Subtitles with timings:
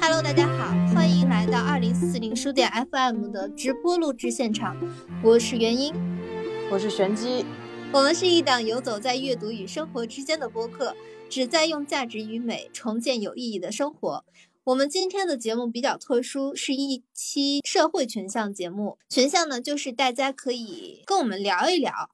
[0.00, 4.76] Hello，大家好，欢迎来到二零四零书店 FM 的直播录制现场，
[5.22, 5.94] 我是元英，
[6.72, 7.44] 我是玄机，
[7.92, 10.96] 我们是一档游走在阅读与生活之间的播客，
[11.28, 14.24] 旨在用价值与美重建有意义的生活。
[14.64, 18.98] 我们今天的节目比较特殊，是一期社会群像节目。
[19.08, 22.10] 群像呢，就是大家可以跟我们聊一聊，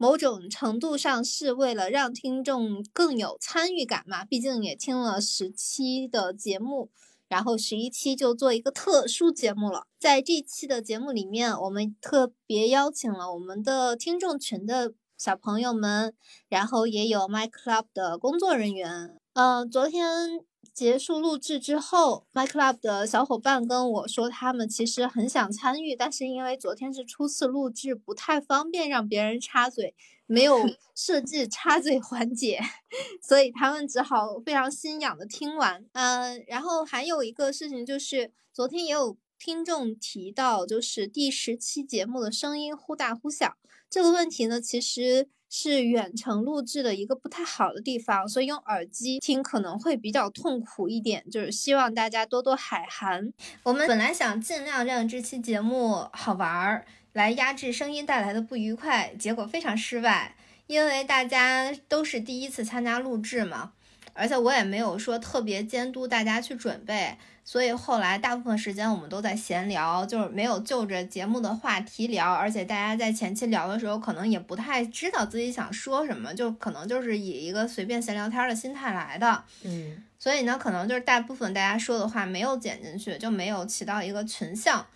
[0.00, 4.24] 某种程度上是为了让听众更有参与感嘛。
[4.24, 6.88] 毕竟也听了十期的节目，
[7.28, 9.86] 然后十一期就做一个特殊节目了。
[9.98, 16.14] 在这期的节目里面，我们特别邀请了我们的听众群的小朋友们，
[16.48, 19.14] 然后也有 My Club 的工作人员。
[19.34, 20.49] 嗯，昨天。
[20.80, 30.56] 结束录制之后，My Club 的小伙伴跟我说，他们其实很想参与，但是因为昨天是初次录制，不太方便让别人插嘴，没有
[30.96, 32.58] 设置插嘴环节，
[33.22, 35.84] 所以他们只好非常心痒的听完。
[35.92, 43.58] 嗯，然后还有一个事情就是，昨天也有听众提到，就是第十期节目的声音忽大忽小
[43.90, 45.28] 这个问题呢，其实。
[45.50, 53.32] 是远程录制的一个不太好的地方，所以用耳机听可能会比较痛苦一点，就是希望大家多多海涵。
[53.64, 60.36] 我们本来想尽量让这期节目好玩儿，来压制声音带来的不愉快，结果非常失败，
[60.68, 63.72] 因为大家都是第一次参加录制嘛，
[64.14, 67.18] 而且我也没有说特别监督大家去准备。
[67.42, 79.42] 所以后来大部分时间我们都在闲聊，就是没有就着节目的话题聊，而且大家在前期聊的时候，可能也不太知道自己想说什么，就可能就是以一个随便闲聊天的心态来的。
[79.62, 84.86] 嗯，所以呢，可能就是大部分大家说的话没有剪进去，就没有起到一个群像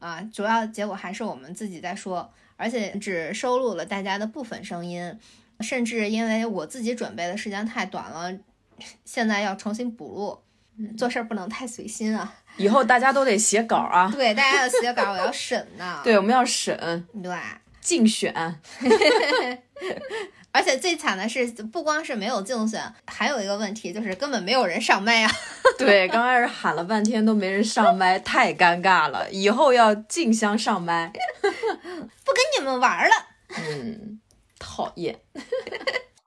[0.00, 5.16] 啊，主要结果还是我们自己在说，而且只收录了大家的部分声音，
[5.60, 8.36] 甚至因为我自己准备的时间太短了，
[9.04, 10.38] 现在要重新补录。
[10.96, 12.32] 做事儿不能太随心啊！
[12.56, 14.10] 以后大家都得写稿啊。
[14.12, 16.00] 对，大家要写稿，我要审呢。
[16.04, 17.06] 对，我们要审。
[17.22, 17.34] 对，
[17.80, 18.34] 竞选。
[20.52, 25.30] 而且最惨的是，不光是没有竞选，还有一个问题就是根本没有人上麦啊。
[25.78, 29.30] 对，刚开始喊了半天都没人上麦，太尴尬了。
[29.30, 33.14] 以后要竞相上麦，不跟你们玩了。
[33.56, 34.20] 嗯，
[34.58, 35.20] 讨厌。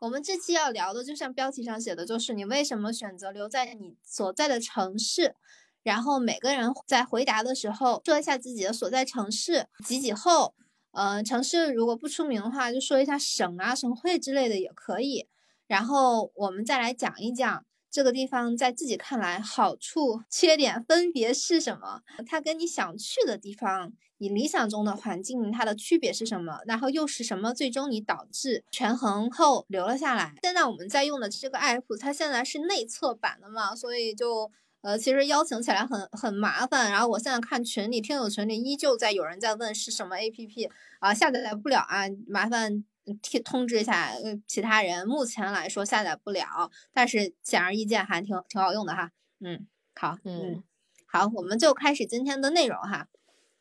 [0.03, 5.34] 我们这期要聊的，就像标题上写的，就是你为什么选择留在你所在的城市。
[5.81, 10.56] 然后每个人在回答的时候，说一下自己的所在城市几几后。
[10.91, 15.30] 呃，城市如果不出名的话，就说一下省啊、省会之类的也可以。
[15.68, 23.93] 然后我们再来讲一讲这个地方在自己看来好处、缺点分别是什么，它跟你想去的地方。
[24.17, 26.59] 你理想中的环境，它的区别是什么？
[26.65, 30.33] 然后又是什么最终你导致权衡后留了下来？
[30.41, 34.49] 现在我们在用的这个 app，它现在是内测版的嘛，所以就
[34.81, 36.89] 呃，其实邀请起来很很麻烦。
[36.89, 44.12] 然后我现在看群里听友群里依旧在有人在问是什么 app 啊，下载不了啊，麻烦通通知一下
[44.47, 45.08] 其他人。
[45.08, 49.12] 目前来说下载不了，但是显而易见还挺挺好用的哈。
[49.40, 50.64] 嗯，好，嗯，
[51.08, 53.08] 好，我们就开始今天的内容哈。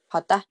[0.08, 0.42] 好的。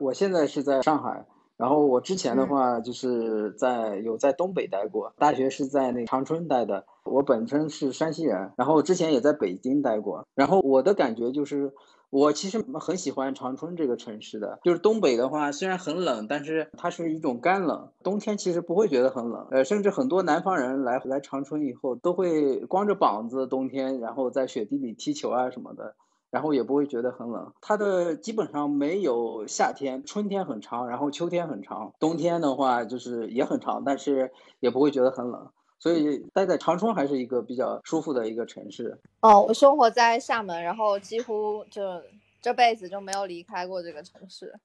[0.00, 1.24] 我现在是在上海，
[1.56, 6.84] 然后我之前的话就是在有在东北待过，大学是在那长春待的。
[7.04, 10.26] 我本身是山西人，然后之前也在北京待过。
[10.34, 11.72] 然后我的感觉就是，
[12.10, 14.58] 我其实很喜欢长春这个城市的。
[14.62, 19.46] 就是东北的话，虽然很冷，但是它是一种干冷，冬天其实不会觉得很冷。
[19.50, 25.96] 呃，甚至很多南方人来来长春以后，都会光着膀子冬天，然后在雪地里踢球啊什么的。
[26.30, 35.50] 然后也不会觉得很冷，它的基本上没有夏天，春天很长，然后秋天很长，冬天的话就是也很长，但是也不会觉得很冷，
[35.84, 38.98] 所以待在长春还是一个比较舒服的一个城市。
[39.20, 42.02] 哦，我生活在厦门，然后几乎就
[42.40, 44.58] 这辈子就没有离开过这个城市。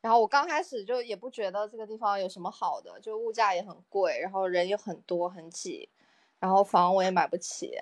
[0.00, 5.86] 然后我刚开始就也不觉得这个地方有什么好的，就物价也很贵，然后人也很多很挤。
[6.40, 7.72] 然后房我也买不起，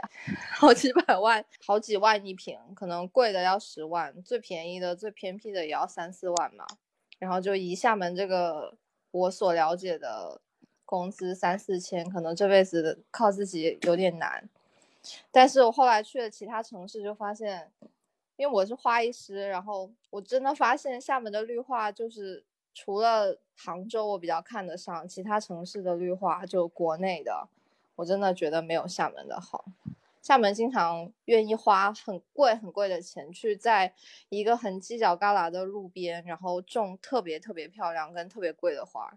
[0.58, 6.66] 好几百万，好几万一平，可能贵的要十万，最便宜的、最偏僻的也要三四万嘛。
[7.20, 8.76] 然后就以厦门这个
[9.12, 10.40] 我所了解的
[10.84, 14.48] 工资三四千，可能这辈子靠自己有点难。
[15.30, 17.70] 但是我后来去了其他城市，就发现，
[18.36, 22.42] 因为我是花艺师，然后我真的发现厦门的绿化就是
[22.72, 27.48] 除了杭州我比较看得上，其他城市的绿化就国内的。
[27.96, 29.64] 我真的觉得没有厦门的好。
[30.20, 33.92] 厦门经常愿意花很贵很贵的钱去在
[34.30, 39.16] 一个很犄角旮旯的路边，然后种特别特别漂亮跟特别贵的花，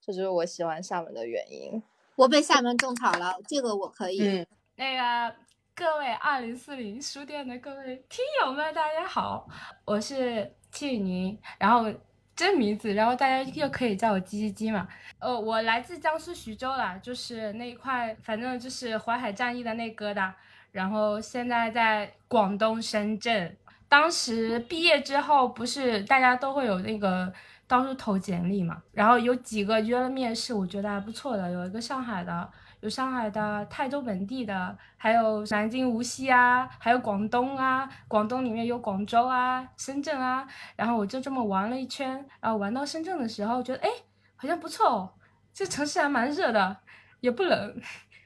[0.00, 1.82] 这就是我喜欢厦门的原因。
[2.16, 4.20] 我被厦门种草了，这个我可以。
[4.20, 5.34] 嗯，那个
[5.74, 9.48] 各位二零四零书店的各位听友们，大家好，
[9.84, 11.90] 我是戚雨宁，然后
[12.36, 14.86] 真名字，然后大家又可以叫我鸡鸡鸡嘛。
[15.18, 20.32] 呃，我来自江苏徐州啦，就是那一块，反正就是淮海战役的那疙瘩。
[20.72, 23.56] 然后现在在广东深圳。
[23.88, 27.32] 当时毕业之后，不是大家都会有那个
[27.70, 32.50] 到处投简历嘛，然后有几个约了面试，我觉得还不错的，有一个上海的，
[32.80, 40.44] 有上海的、泰州本地的，还有南京、无锡啊，还有广东啊，广东里面有广州啊、深圳啊，
[40.74, 43.88] 然后我就这么玩了一圈，然后玩到深圳的时候，觉得哎，
[44.34, 45.14] 好像不错哦，
[45.54, 46.78] 这城市还蛮热的，
[47.20, 47.80] 也不冷，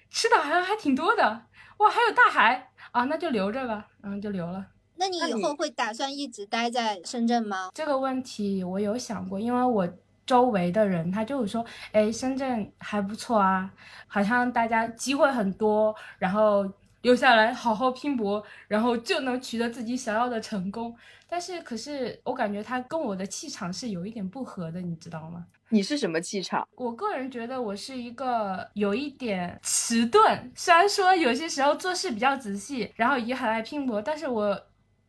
[0.08, 1.42] 吃的好像还挺多的，
[1.76, 4.64] 哇，还有大海啊，那就留着吧，然后就留了。
[4.96, 7.70] 那你以后会打算一直待在深圳吗？
[7.74, 9.88] 这个问题我有想过，因为我
[10.24, 13.70] 周围的人他就是说，哎，深圳还不错啊，
[14.06, 16.64] 好像大家机会很多，然后
[17.02, 20.96] 留下来好好拼搏，然后就能取得自己想要的成功。
[21.28, 25.44] 但是，可是我感觉他跟我的气场是有一点不合的，你知道吗？
[25.70, 26.66] 你是什么气场？
[26.76, 34.58] 我个人觉得我是一个有一点迟钝，虽然说有些时候做事比较仔细，然后也很爱拼搏，但是我。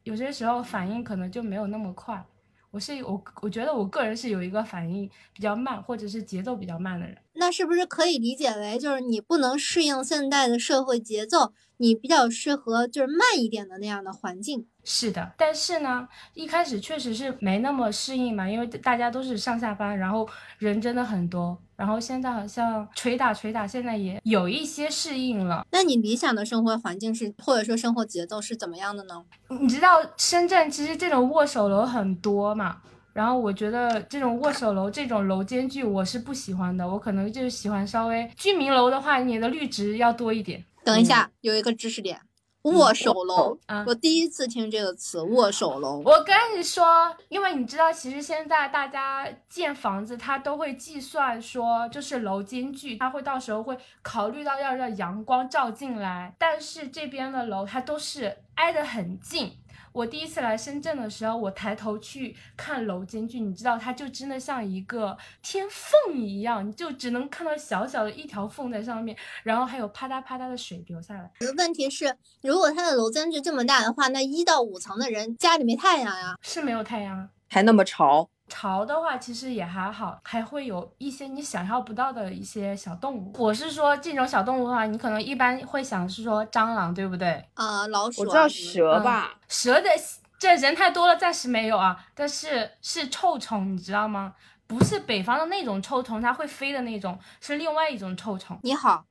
[0.05, 2.23] 有些时候反应可能就没有那么快，
[2.69, 7.17] 我是我我觉得我个人是有一个反应比较慢或者是节奏比较慢的人。
[7.33, 14.67] 那是不是可以理解为就是你不能适应现代的社会节奏，你比较适合就是慢一点的那样的环境？
[14.87, 20.29] 是的，但是呢，一开始确实是没那么适应嘛，因为大家都是上下班，然后
[20.59, 21.57] 人真的很多。
[21.75, 25.65] 然后现在好像捶打捶打，现在也有一些适应了。
[25.71, 29.25] 那你理想的生活环境是，或者说生活节奏是怎么样的呢？
[29.59, 32.77] 你知道深圳其实这种握手楼很多嘛，
[33.11, 40.63] 然后我觉得这种握手楼这种楼间距我是不喜欢的，我可能就是喜欢稍微居民楼的话，你的绿植要多一点。
[40.85, 42.21] 等一下，有一个知识点。
[42.65, 45.21] 握手楼，我第一次听这个词。
[45.21, 59.57] 握手楼，我跟你说，因为你知道，其实现在大家建房子，他都会计算说，就是楼间距，他会到时候会考虑到要让阳光照进来，但是这边的楼它都是挨得很近。
[59.95, 71.31] 我第一次来深圳的时候，我抬头去看楼间距，你知道，它就真的像一个天缝一样，你就只能看到小小的一条缝在上面，然后还有啪嗒啪嗒的水流下来。
[71.57, 76.35] 问题是，如果它的楼间距这么大的话，那一到五层的人家里没太阳呀？
[76.41, 78.29] 是没有太阳，还那么潮。
[78.47, 83.33] 潮的话其实也还好，还会有一些你想象不到的一些小动物。
[83.37, 87.43] 我是说这种小动物的话，你可能一般会想是说蟑螂，对不对？
[87.55, 88.21] 啊，老鼠。
[88.21, 89.89] 我知道蛇吧，蛇的
[90.37, 92.05] 这人太多了，暂时没有啊。
[92.13, 94.33] 但是是臭虫，你知道吗？
[94.67, 98.59] 不是北方的那种臭虫，它会飞的那种，是另外一种臭虫。
[98.61, 99.05] 你好，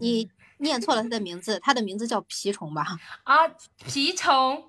[0.00, 0.30] 你。
[0.58, 2.82] 念错了它的名字，它的名字叫蜱虫吧？
[3.24, 3.46] 啊，
[3.86, 4.64] 蜱虫，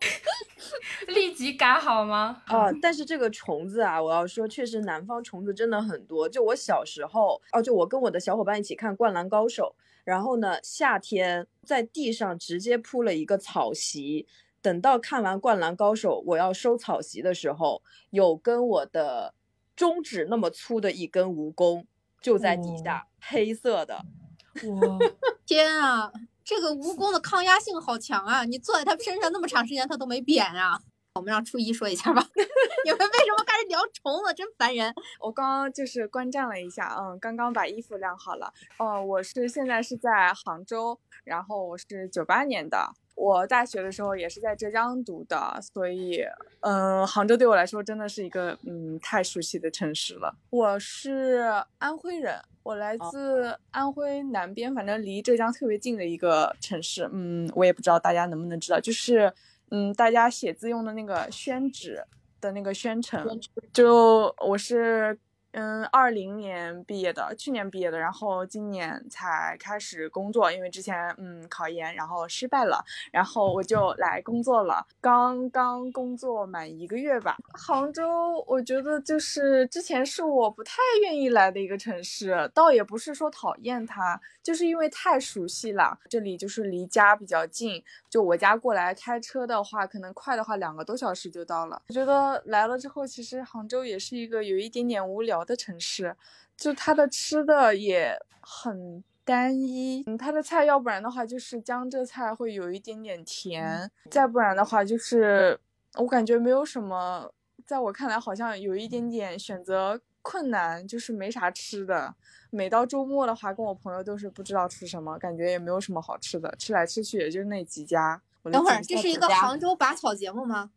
[1.17, 2.41] 立即改好吗？
[2.47, 6.29] 啊，但是这个虫子啊，我要说，确实南方虫子真的很多。
[6.29, 14.27] 就我小时候，哦，就我跟我的小伙伴一起看《灌篮高手》，然后呢，夏天在地上直接铺了一个草席，
[14.61, 17.81] 等到看完《灌篮高手》，我要收草席的时候，
[18.11, 19.33] 有跟我的
[19.75, 21.85] 中指那么粗的一根蜈蚣
[22.21, 23.95] 就在底下，黑色的。
[23.95, 24.97] 哇
[25.45, 26.11] 天啊，
[26.43, 28.43] 这个蜈蚣的抗压性好强啊！
[28.43, 30.79] 你坐在它身上那么长时间，它都没扁啊。
[31.17, 32.25] 我们让初一说一下吧。
[32.85, 34.33] 你们为什么开始聊虫子？
[34.33, 34.93] 真烦人。
[35.19, 38.53] 我刚刚就是观战了一下，嗯，刚刚把衣服晾好了。
[38.77, 42.93] 哦，我是现在是在杭州，然后我是九八年的。
[43.15, 46.23] 我大学的时候也是在浙江读的，所以，
[46.59, 50.35] 嗯，杭州对我来说真的是一个嗯太熟悉的城市了。
[50.51, 57.09] 我是安徽人，我来自安徽南边，反正离浙江特别近的一个城市。
[57.11, 59.33] 嗯，我也不知道大家能不能知道，就是
[59.69, 62.03] 嗯，大家写字用的那个宣纸
[62.41, 63.39] 的那个宣城，
[63.73, 65.17] 就我是。
[65.53, 77.37] 嗯，二零年毕业的，去年毕业的，然后今年才开始工作，因为之前嗯考研然后失败了，然后我就来工作了，刚刚工作满一个月吧。
[77.53, 91.81] 杭州，我觉得就是之前是我不太愿意来的一个城市，倒也不是说讨厌它，就是因为太熟悉了，这里就是离家比较近，就我家过来开车的话，可能快的话两个多小时就到了。
[91.87, 95.36] 我觉得来了之后，其实杭州也是一个有一点点无聊。
[95.43, 96.15] 的城市，
[96.55, 105.59] 就它的吃的也很单一，嗯，它的菜要不然的话就是江浙菜会有一点点甜，再不然的话就是
[105.95, 107.31] 我感觉没有什么，
[107.65, 112.15] 在我看来好像有一点点选择困难，就是没啥吃的。
[112.49, 118.21] 每到周末的话，跟我朋友都是不知道吃什么，感觉也没有什么好吃的，吃来吃去也就那几家。
[118.43, 120.71] 等会儿，这是一个杭州拔草节目吗？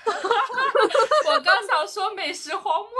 [0.06, 2.90] 我刚想说美食荒漠。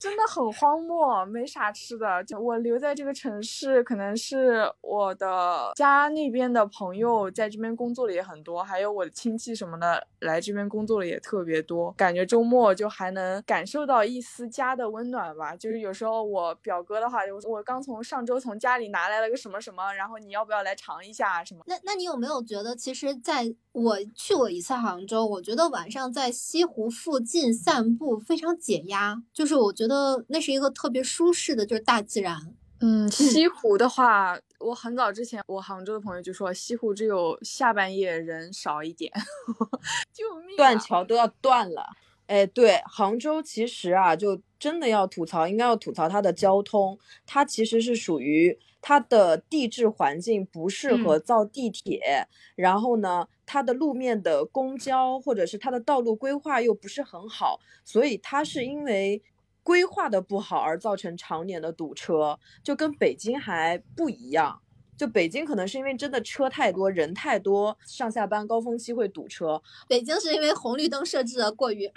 [0.00, 2.24] 真的很荒漠，没啥吃的。
[2.24, 11.92] 就我留在这个城市，可能是我的家那边的朋友在这边工作的也很多，还有我的亲戚什么的来这边工作的也特别多。
[11.98, 15.54] 感觉周末就还能感受到一丝家的温暖吧。
[15.54, 21.60] 就是有时候我表哥的话，我我刚从上周从家里拿来了个什么什么，然后你要不要来尝一下什么？
[21.66, 29.89] 那那你有没有觉得，其实在我去过一次杭州，我觉得晚上在西湖附近散步非常解压，就是我觉得。
[29.90, 32.54] 得那是一个特别舒适的，就是大自然。
[32.82, 39.12] 嗯，西湖的话，我很早之前，我杭州的朋友就说西湖只有下半夜人少一点，
[40.14, 40.56] 救命！
[40.56, 41.84] 断桥都要断了。
[42.26, 59.22] 哎，对，杭州其实啊，就真的要吐槽，应该要吐槽它的交通，它其实是属于它的地质环境不适合造地铁，然后呢，它的路面的公交或者是它的道路规划又不是很好，所以它是因为。
[59.70, 64.60] 规划的不好而造成常年的堵车，就跟北京还不一样。
[64.96, 69.62] 就北京可能是因为真的车太多，人太多，上下班高峰期会堵车。
[69.86, 71.88] 北京是因为红绿灯设置的过于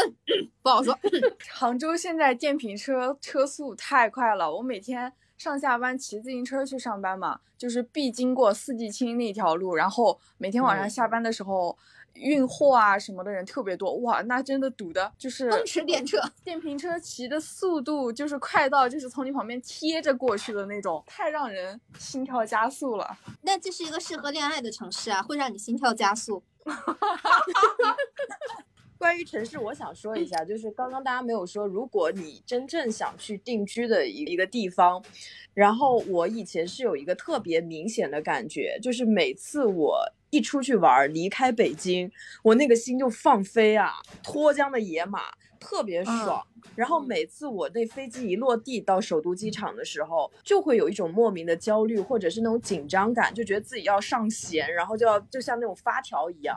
[0.60, 0.94] 不好说。
[1.48, 11.78] 杭州现在电瓶车车速太快了，我每天上下班骑自行车去上班嘛，就是必经过四季青那条路，然后每天晚上下班的时候。
[12.18, 23.18] 运货啊什么的人特别多哇，那真的堵的，就是奔驰电车、电瓶车骑的速度就是快到就是从你旁边贴着过去的那种，太让人心跳加速了。
[23.42, 26.42] 那这是一个适合恋爱的城市啊，会让你心跳加速。
[28.98, 35.04] 关于城市，我想说一下，就是刚刚大家没有说，如果你真正想去定居的一一个地方，
[35.52, 42.10] 然后我以前是有一个特别明显的感觉，就是每次我一出去玩，离开北京，
[42.42, 43.92] 我那个心就放飞啊，
[44.22, 45.20] 脱缰的野马，
[45.58, 46.44] 特别爽。
[46.74, 56.56] 然后每次我那飞机一落地到首都机场的时候，就会有一种莫名的焦虑，或者是那种紧张感，就觉得自己要上弦，然后就要就像那种发条一样。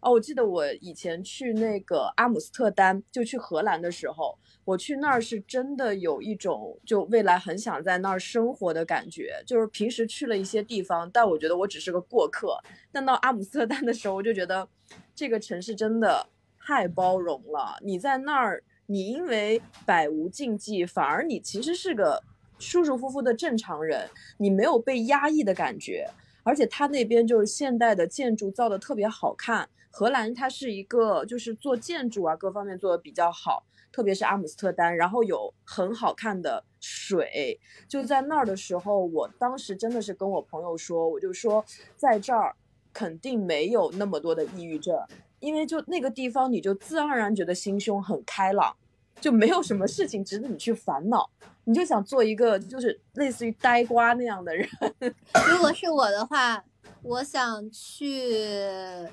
[0.00, 9.42] 哦，我记得我以前去那个阿姆斯特丹，就去荷兰的时候，我去那儿是真的有一种就未来很想在那儿生活的感觉。
[9.46, 12.56] 就是平时去了一些地方，但我觉得我只是个过客。
[12.90, 14.66] 但到阿姆斯特丹的时候，我就觉得
[15.14, 16.26] 这个城市真的
[16.58, 17.78] 太包容了。
[17.82, 22.22] 你在那儿，你因为百无禁忌，反而你其实是个
[22.58, 26.08] 舒舒服服的正常人，你没有被压抑的感觉。
[26.42, 29.68] 而且它那边就是现代的建筑造的特别好看。
[29.90, 41.64] 荷兰它是一个，就是做建筑啊，各方面做的比较好，特别是阿姆斯特丹，然后有很好看的水，就在那儿的时候，我当时真的是跟我朋友说，我就说
[41.96, 42.54] 在这儿
[42.92, 44.96] 肯定没有那么多的抑郁症，
[45.40, 48.76] 因为就那个地方，你就自然而然觉得心胸很开朗，
[49.20, 51.28] 就没有什么事情值得你去烦恼，
[51.64, 54.68] 你就想做一个就是类似于呆瓜那样的人。
[55.50, 56.64] 如果是我的话。
[57.02, 58.32] 我想去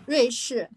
[0.06, 0.70] 瑞士，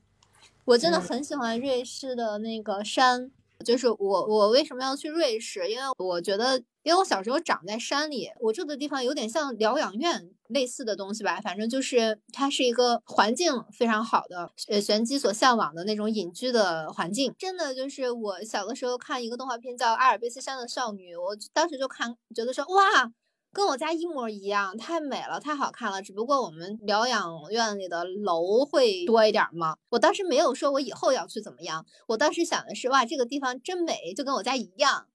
[0.64, 3.30] 我真的很喜欢瑞士的那个山。
[3.62, 5.68] 就是我，我为什么要去瑞士？
[5.70, 11.38] 因为我觉得，因为我小时候长在山里，我住的地方有点像疗养院类似的东西吧。
[11.42, 17.34] 反正就是它是一个环境非常好的，呃，玄机所向往的那种隐居的环境。
[17.38, 23.12] 真的就是我小的时候看一个动画片叫《阿尔卑斯山的少女》，我当时就看，觉得说哇。
[23.52, 26.00] 跟我家一模一样，太美了，太好看了。
[26.00, 29.76] 只不过我们疗养院里的楼会多一点嘛。
[29.88, 35.06] 我当时没有说我以后要去怎么样，我当时想的是，哇，这个地方真美，就跟我家一样。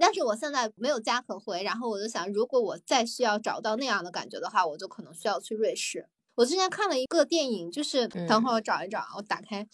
[0.00, 6.08] 但是我现在没有家可回，然后我就想，如果我再需要找到那样的感觉的话，我就可能需要去瑞士。
[6.34, 9.68] 我之前看了一个电影，就是等会儿我找一找，我打开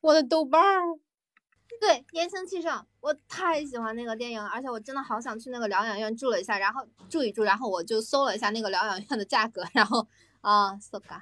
[0.00, 0.98] 我的豆瓣儿。
[1.80, 10.06] 对，言情气盛，我太喜欢那个电影了，而且我真的好想去那个疗养院住了一下，然后住一住，然后我就搜了一下那个疗养院的价格，然后
[10.40, 11.20] 啊，so ga，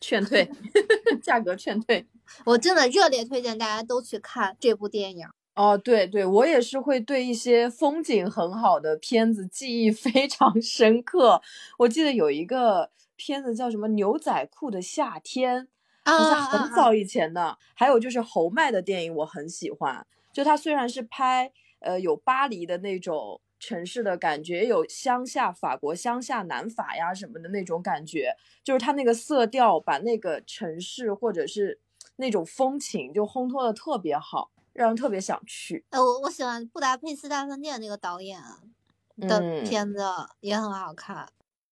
[0.00, 0.50] 劝退，
[1.22, 2.06] 价格劝退。
[2.46, 5.28] 我真的热烈推荐大家都去看这部电影。
[5.54, 11.42] 哦，对对，我也是会对一些风景很好的片子记忆非常深刻。
[11.78, 15.64] 我记得有一个片子叫什么《牛仔裤的夏天》。
[16.06, 20.06] 是很早以前的，还有就是侯麦的电影，我很喜欢。
[20.32, 31.80] 就他虽然是拍，呃，有巴黎的那种城市的感觉，也有乡下法国乡下南法呀什么的那种感觉，就是他那个色调把那个城市或者是
[32.16, 34.50] 那种风情就烘托的特别好。
[34.72, 35.84] 让人特别想去。
[35.90, 38.40] 哎，我我喜欢《布达佩斯大饭店》那个导演
[39.18, 40.00] 的嗯片子，
[40.38, 41.28] 也很好看。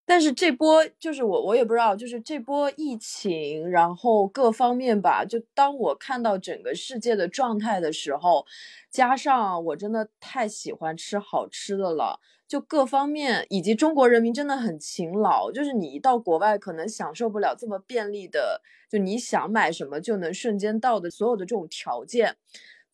[0.09, 8.47] 但是这波就是我，我也不知道，就是这波疫情，然后各方面吧，就当我看到整个世界的状态的时候，
[8.91, 22.37] 加上我真的太喜欢吃好吃的了，就各方面以及中国人民真的很勤劳，就是你一到国外可能享受不了这么便利的，就你想买什么就能瞬间到的所有的这种条件。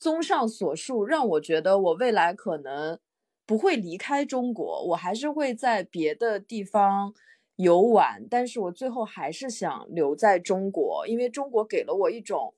[0.00, 2.98] 综上所述，让我觉得我未来可能
[3.46, 7.12] 不会离开中国，我还是会在别的地方
[7.56, 12.54] 游玩，但是我最后还是想留在中国，因为中国给了我一种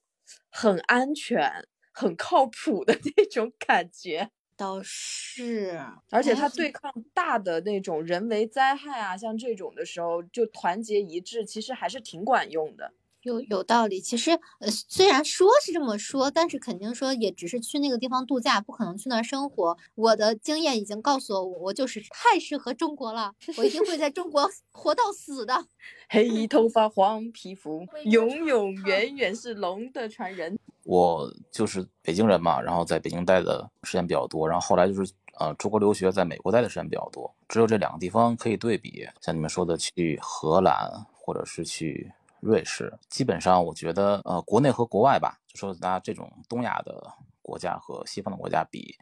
[0.51, 1.51] 很安全、
[1.93, 12.93] 很靠谱的 那种感觉，倒是，而且哎它对抗大的那种人为灾害啊，像这种的时候，就团结一致，其实还是挺管用的。
[13.27, 14.01] 有有道理。
[14.01, 14.31] 其实，
[14.61, 19.77] 呃，虽然说是这么说，但是肯定说也只是去那个地方度假，不可能去那儿生活。
[19.97, 25.67] 我的经验已经告诉我，我就是太适合中国了，我一定会在中国活到死的。
[26.09, 30.57] 黑头发、 黄皮肤永永远远是龙的传人。
[30.85, 39.05] 我就是北京人嘛，然后在北京待的时间比较多，然后后来就是呃出国留学，在美国待的时间比较多，只有这两个地方可以对比。
[39.21, 42.13] 像你们说的去荷兰或者是去
[42.47, 47.13] 瑞士，基本上我觉得呃国内和国外吧，就说拿这种东亚的
[47.43, 48.97] 国家和西方的国家比，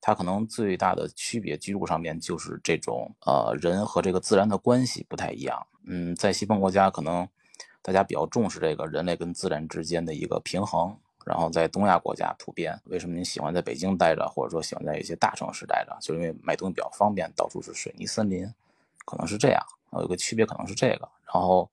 [0.00, 5.66] 它可能最大的区别居住上面就是这种呃人和这个自然的关系不太一样。
[5.84, 7.28] 嗯，在西方国家可能
[7.82, 10.96] 大家比较重视这个人类跟自然之间的一个平衡。
[11.26, 18.50] 然后在东亚国家普遍，为什么你喜欢在北京待着，或者说喜欢在一些大城市待着，就因为买东西比较方便，到处是水泥森林，
[19.04, 19.62] 可能是这样。
[19.92, 21.06] 有一个区别可能是这个。
[21.26, 21.70] 然后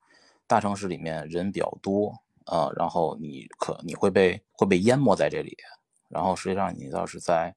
[0.48, 2.14] 大城市里面人比较多，
[2.46, 5.56] 呃，然后你可你会被会被淹没在这里。
[6.10, 7.54] 然后实际上你要是在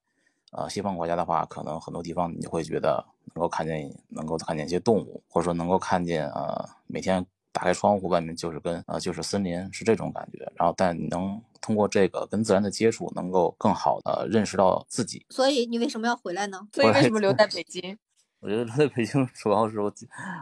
[0.51, 3.05] 呃西方国家的话，可能很多地方你会觉得
[3.35, 10.51] 能够看见能够看见一些动物，或者说能够看见呃每天打开窗户外面就是跟呃就是森林是这种感觉。
[10.57, 15.25] 然后但你能通过这个跟自然的接触，能够更好的认识到自己。
[15.31, 16.67] 所以你为什么要回来呢？
[16.73, 17.97] 所以为什么留在北京？
[18.41, 19.93] 我觉得在北京主要是我，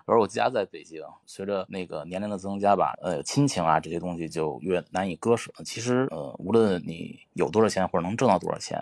[0.06, 5.52] 而我家在北京，随着那个年龄的增加吧，呃，亲情啊这些东西就越难以割舍。
[5.64, 8.80] 其实，呃，无论你有多少钱或者能挣到多少钱，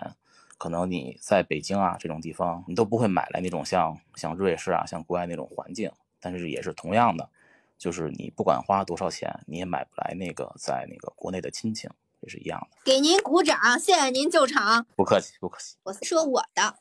[0.59, 5.91] 可能你在北京啊这种地方，你都不会买来那种像像瑞士啊、像国外那种环境。
[6.19, 7.29] 但是也是同样的，
[7.77, 11.89] 就是你不管花多少钱，你也买不来那个在那个国内的亲情，
[12.21, 12.77] 也是一样的。
[12.83, 14.85] 给您鼓掌，谢谢您救场。
[14.95, 15.75] 不客气，不客气。
[15.83, 16.75] 我说我的，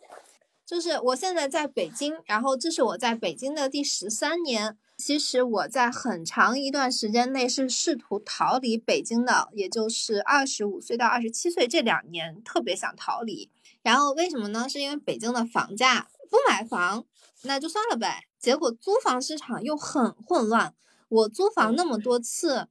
[0.66, 4.76] 就是我现在在北京，然后这是我在北京的第十三年。
[4.98, 13.50] 其实我在很长一段时间内是试图逃离北京的，也就是二十五岁到二十七岁这两年特别想逃离。
[13.82, 14.66] 然后为什么呢？
[14.66, 17.04] 是因为北京的房价不买房
[17.42, 20.74] 那就算了呗，结果租房市场又很混乱。
[21.10, 22.68] 我租房那么多次，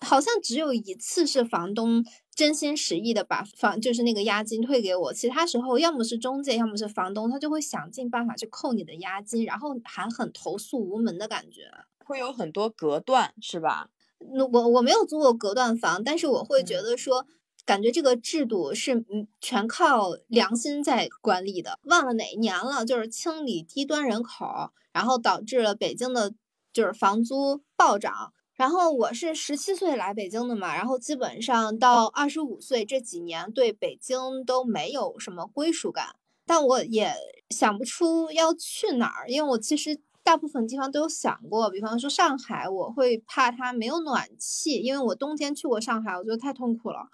[0.00, 2.02] 好像只有一次是房东
[2.38, 11.68] 真心实意的把房就是那个押金退给我，其他时候要么是中介，要么是房东，他就会想尽办法去扣你的押金，然后还很投诉无门的感觉。
[12.04, 13.90] 会有很多隔断，是吧？
[14.32, 17.26] 那我我没有租过隔断房，但是我会觉嗯得说，
[17.66, 21.80] 感觉这个制度是嗯全靠良心在管理的。
[21.86, 26.32] 忘了哪一年了，就是清理低端人口，然后导致了北京的
[26.72, 28.32] 就是房租暴涨。
[28.58, 37.14] 然后我是十七岁来北京的嘛，然后基本上到二十五岁这几年对北京都没有什么归属感，但我也
[37.50, 47.06] 想不出要去哪儿，因为我其实大部分地方都有想过，比方说上海，我会怕它没有暖气，因为我冬天去过上海，我觉得太痛苦了。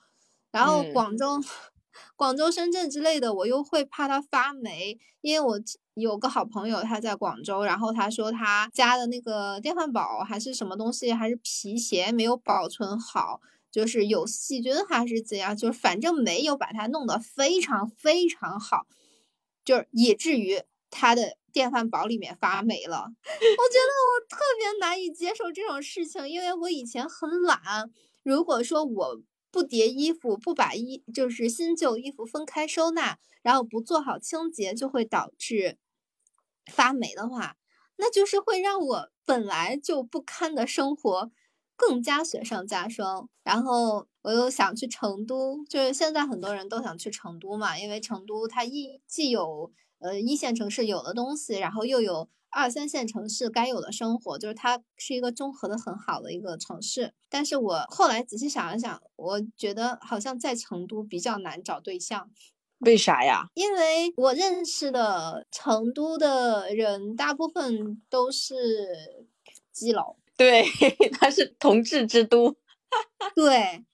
[0.50, 1.38] 然后嗯广州、
[2.16, 5.60] 广州、深圳之类的，我又会怕它发霉，因为我
[5.94, 18.86] 有个好朋友他在广州，然后他说他家的那个电饭煲还是什么东西，还是皮鞋没有保存好，就是有细菌还是怎样，就是反正没有把它弄得非常非常好，
[19.64, 22.96] 就是以至于他的电饭煲里面发霉了。
[22.98, 27.88] 我觉得我特别难以接受这种事情，因为我以前很懒，
[28.24, 29.20] 如果说我
[29.54, 35.78] 不叠衣服，不把衣就是新旧衣服分开收纳，然后不做好清洁，就会导致
[36.66, 37.56] 发霉的话，
[37.94, 41.30] 那就是会让我本来就不堪的生活
[41.76, 43.28] 更加雪上加霜。
[43.44, 57.12] 然后我又想去成都，就是现在很多人都想去成都嘛，因为成都它一既有呃一线城市有的东西，然后又有二三线城市该有的生活，就是它是一个综合的很好的一个城市。
[57.28, 62.30] 但是我后来仔细想了想，我觉得好像在成都比较难找对象。
[62.78, 63.46] 为啥呀？
[63.54, 69.26] 因为我认识的成都的人，大部分都是
[69.72, 70.16] 基佬。
[70.36, 70.64] 对，
[71.18, 72.56] 它是同志之都。
[73.34, 73.84] 对，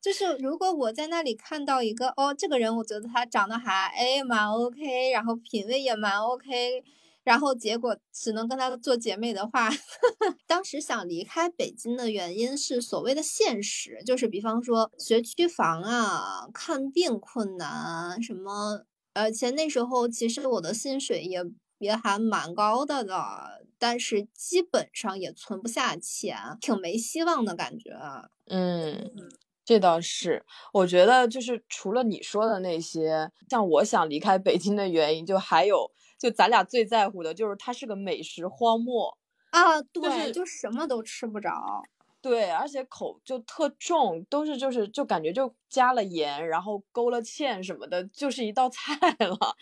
[0.00, 6.82] 就是如果我在那里看到一个哦，这个人我觉得他长得还哎蛮 OK，然后品味也蛮 OK，
[7.28, 9.68] 然后结果只能跟她做姐妹的话，
[10.48, 21.44] 当时想离开北京的原因是所谓的现实，就是比方说学区房啊、看病困难什么，而且那时候其实我的薪水也
[21.78, 23.66] 也还蛮高的的。
[23.78, 27.92] 但是基本上也存不下钱，挺没希望的感觉。
[28.46, 29.12] 嗯，
[29.64, 30.44] 这倒是。
[30.72, 39.16] 我觉得就是除了你说的那些，像我想离开北京的原因，就还有就咱俩最在乎的就是它是个美食荒漠
[39.50, 41.82] 啊，对，就什么都吃不着。
[42.20, 49.56] 对，而且口就特重，都是就是就感觉就加了盐，然后勾了芡什么的，就是一道菜了。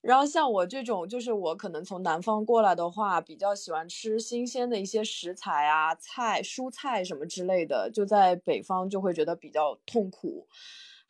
[0.00, 10.46] 然后像我这种，就是我可能从南方过来的话，比较喜欢吃新鲜的一些食材啊、菜、蔬菜什么之类的，就在北方就会觉得比较痛苦。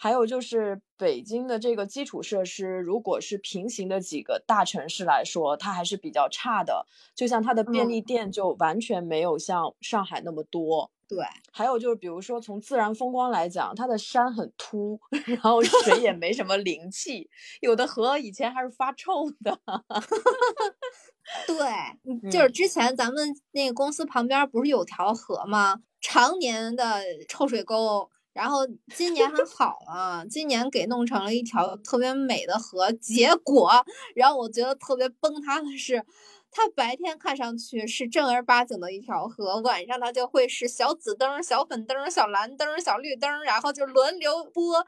[0.03, 6.85] 还有就是北京的这个基础设施，如果是平行的几个大城市来说，它还是比较差的。
[7.15, 10.91] 就像它的便利店就完全没有像上海那么多。
[11.09, 19.57] 对，还有就是，比如说从自然风光来讲，它的山很秃， 然后水也没什么灵气，有的河以前还是发臭的。
[21.47, 25.77] 对，就是之前咱们那个公司旁边不是有条河吗？
[26.01, 32.90] 常年的臭水沟，然后今年还好啊，今年给弄成了一条特别美的河。
[32.92, 33.71] 结果，
[34.14, 36.05] 然后我觉得特别崩塌的是。
[36.55, 44.85] 它白天看上去是正儿八经的一条河，晚上它就会是小紫灯、小粉灯、小蓝灯、小绿灯，然后就轮流播，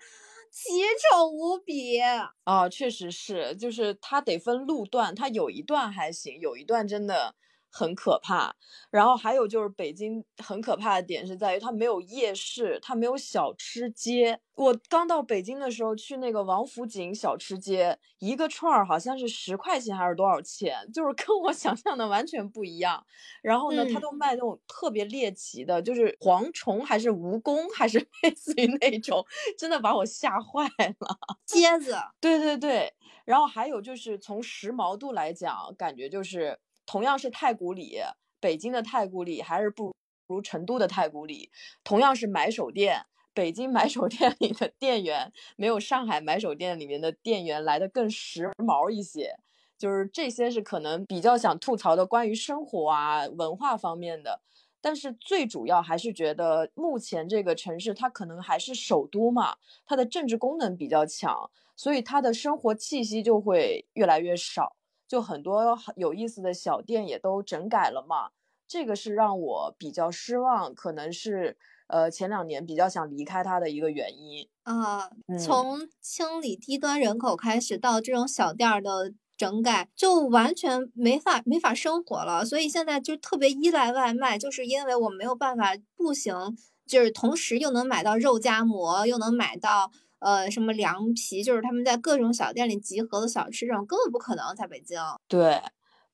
[0.51, 2.69] 奇丑无比啊！
[2.71, 7.35] 确实是，就是它得分路段，它有一段还行，有一段真的。
[7.77, 8.55] 很可怕，
[8.89, 14.39] 然后还有就是北京很可怕的点是在于它没有夜市，它没有小吃街。
[14.55, 23.05] 我刚到北京的时候去那个王府井小吃街，一个串儿好像是十块钱还是多少钱，就是跟我 想象的完全不一样。
[23.43, 29.27] 然后呢，他都卖那种特别猎奇的，就是蝗虫还是蜈蚣还是 类似于那种，
[29.59, 30.65] 真的把我吓坏
[31.01, 31.19] 了。
[31.47, 32.95] 蝎子， 对对对。
[33.25, 36.57] 然后还有就是从时髦度来讲，感觉就是。
[36.87, 37.99] 同样是太古里，
[38.41, 39.95] 北京的太古里还是不
[40.27, 41.51] 如成都的太古里。
[41.83, 49.37] 同样是买手店，北京买手店里的店员没有上海买手店里面的店员来的更时髦一些。
[49.77, 54.41] 就是这些是可能比较想吐槽的关于生活啊文化方面的。
[54.81, 64.77] 但是最主要还是觉得目前这个城市它可能还是首都嘛，它的政治功能比较强，所以它的生活气息就会越来越少。
[65.07, 68.31] 就很多有意思的小店也都整改了嘛，
[68.67, 71.57] 这个是让我比较失望，可能是
[71.89, 75.11] 呃前两年比较想离开它的一个原因啊。
[75.39, 82.45] 从清理低端人口开始，到这种小店的整改，就完全没法没法生活了。
[82.45, 89.93] 所以现在就特别依赖外卖，就是因为我没有办法步行，就是同时又能买到肉夹馍，又能买到。
[90.25, 94.99] 呃，什么凉皮，就是他们在各种小店里集合的小吃，这种根本不可能在北京。
[95.29, 95.61] 对，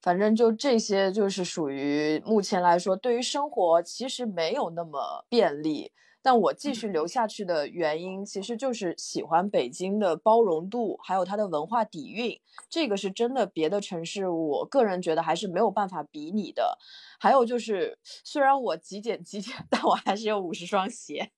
[0.03, 5.93] 反正就这些，就是属于目前来说，对于生活其实没有那么便利。
[6.23, 12.39] 但我继续留下去的原因，其实就是喜欢北京的包容度，还有它的文化底蕴。
[12.69, 16.77] 这个是真的，别的城市我个人觉得还是没有办法比拟的。
[17.19, 21.31] 还有就是，虽然我极简极简， 但我还是有五十双鞋，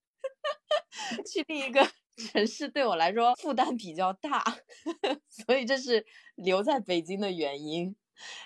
[1.31, 1.87] 去另一个。
[2.17, 4.45] 城市对我来说负担比较大，
[5.29, 7.95] 所以这是留在北京的原因。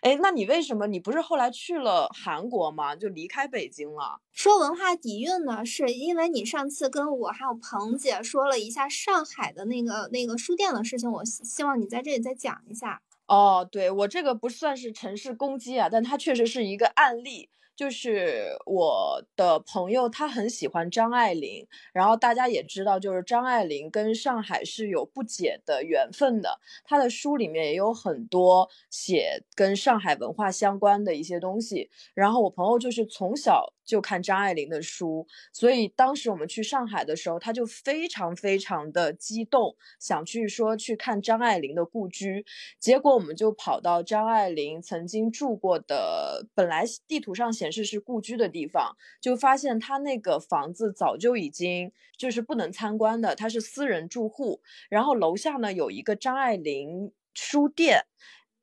[0.00, 2.96] 哎，那你为什么你不是后来去了韩国吗？
[2.96, 4.20] 就离开北京了？
[4.33, 13.02] 说文化底蕴呢，是因为你上次跟我还有彭姐说了一下上海的那个那个书店的事情，我希望你在这里再讲一下。
[13.26, 17.50] 哦，对我这个不算是城市攻击啊，但它确实是一个案例。
[17.76, 26.58] 就是我的朋友，他很喜欢张爱玲，然后大家也知道，就是张爱玲跟上海是有不解的缘分的。
[26.84, 31.90] 她的书里面也有很多写跟上海文化相关的一些东西。
[32.14, 42.44] 然后我朋友就是从小就看张爱玲的书，所以当时我们去上海的时候，他就非常非常的激动，想去说去看张爱玲的故居。
[42.80, 54.61] 结果我们就跑到张爱玲曾经住过的，本来地图上写显示是故居的地方，就发现他那个房子早就已经就是不能参观的，他是私人住户。
[54.88, 58.05] 然后楼下呢有一个张爱玲书店。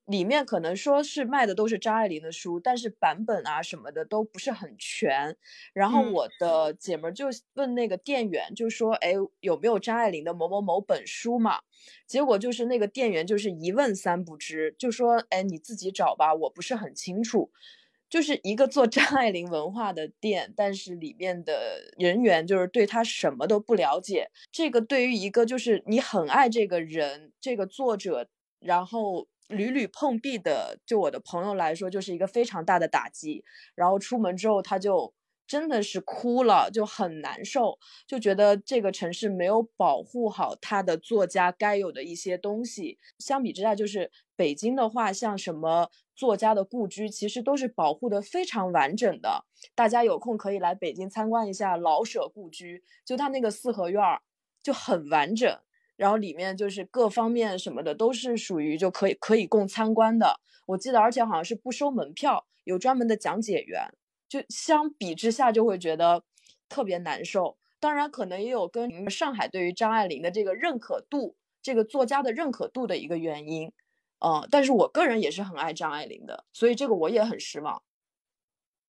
[0.05, 5.37] 里面可能说是卖的都是张爱玲的书，但是版本啊什么的都不是很全。
[5.71, 11.61] 然后我的姐们就问那个店员，就说：“哎，有没有张爱玲的某某某本书嘛？”
[12.05, 17.49] 结果就是那个店员就是一问三不知，就说：“哎，你自己找吧，我不是很清楚。”
[18.13, 24.29] 就是一个做张爱玲文化的店，但是里面的人员就是对他什么都不了解。
[24.51, 29.27] 这个对于一个就是你很爱这个人、这个作者，然后。
[29.49, 33.43] 屡屡碰壁的，就我的朋友来说，就是一个非常大的打击。
[33.75, 35.13] 然后出门之后，他就
[35.45, 42.97] 真的是哭了，就很难受，就觉得这个城市没有保护好他的作家该有的一些东西。
[43.19, 49.45] 相比之下，就是北京的话，像什么作家的故居，其实都是保护的非常完整的。
[49.75, 54.21] 大家有空可以来北京参观一下老舍故居，就他那个四合院儿
[54.61, 55.59] 就很完整。
[55.95, 63.89] 然后里面就是各方面什么的都是属于就可以可以供参观的，我记得，而且好像是不收门票，有专门的讲解员。
[64.27, 66.23] 就相比之下，就会觉得
[66.67, 67.57] 特别难受。
[67.79, 73.71] 当然，可能也有跟上海对于张爱玲的这个认可度，这个作家的认可度的一个原因。
[74.25, 77.81] 嗯，但是我个人也是很爱张爱玲的，所以这个我也很失望。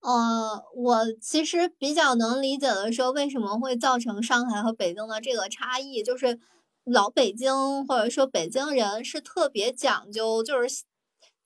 [0.02, 6.39] 呃，我其实比较能理解的说，为什么会造成上海和北京的这个差异，就是。
[6.86, 10.84] 老北京或者说北京人是特别讲究，就是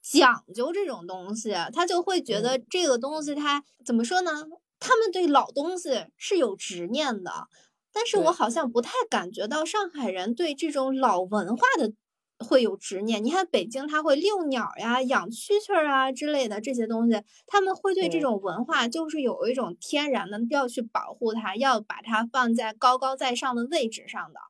[0.02, 4.32] 讲究这种东西，他就会觉得这个东西他怎么说呢？
[4.80, 7.46] 他们对老东西是有执念的，
[7.92, 11.92] 但是我好像不太感觉到上海人对这种老文化的
[12.38, 13.22] 会有执念。
[13.24, 24.40] 你看北京他会遛鸟呀、养蛐蛐啊之类的这些东西，他们会对这种文化就是有一种天然的要去保护它，要把它放在高高在上的位置上的。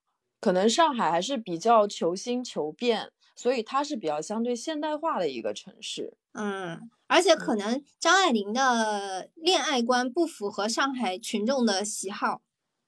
[0.41, 6.17] 可能上海还是比较求新求变，所以它是比较相对现代化的一个城市。
[6.35, 12.43] 嗯，而且可能张爱玲的恋爱观不符合上海群众的喜好。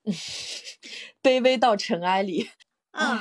[1.21, 2.51] 卑微到尘埃里。
[2.93, 3.19] 嗯，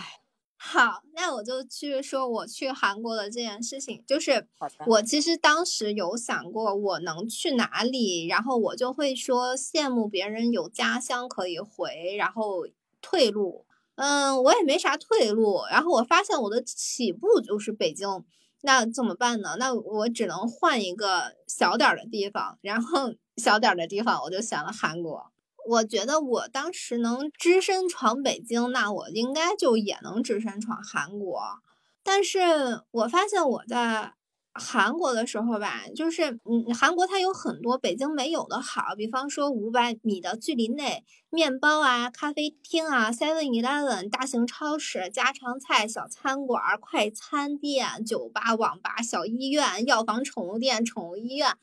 [0.61, 4.03] 好，那我就去说我去韩国的这件事情。
[4.05, 4.45] 就是
[4.85, 12.67] 我其实当时有想过我能去哪里，然后我就会说羡慕别人有家乡可以回，然后
[13.01, 13.65] 退路。
[13.95, 18.25] 嗯，我也没啥退路，然后我发现我的起步就是北京，
[18.61, 19.55] 那怎么办呢？
[19.57, 25.31] 那我只能换一个小点儿的地方，然后小点儿的地方我就选了韩国。
[25.69, 31.39] 我觉得我当时能只身闯北京，那我应该就也能只身闯韩国。
[32.03, 32.39] 但是
[32.91, 34.13] 我发现我在。
[34.51, 51.55] 韩国的时候吧，就是嗯，韩国它有很多北京没有的好，比方说五百米的距离内，面包啊、咖啡厅啊、Seven Eleven 大型超市、家常菜小餐馆、快餐店、酒吧、网吧、小医院、药房、宠物店、宠物医院，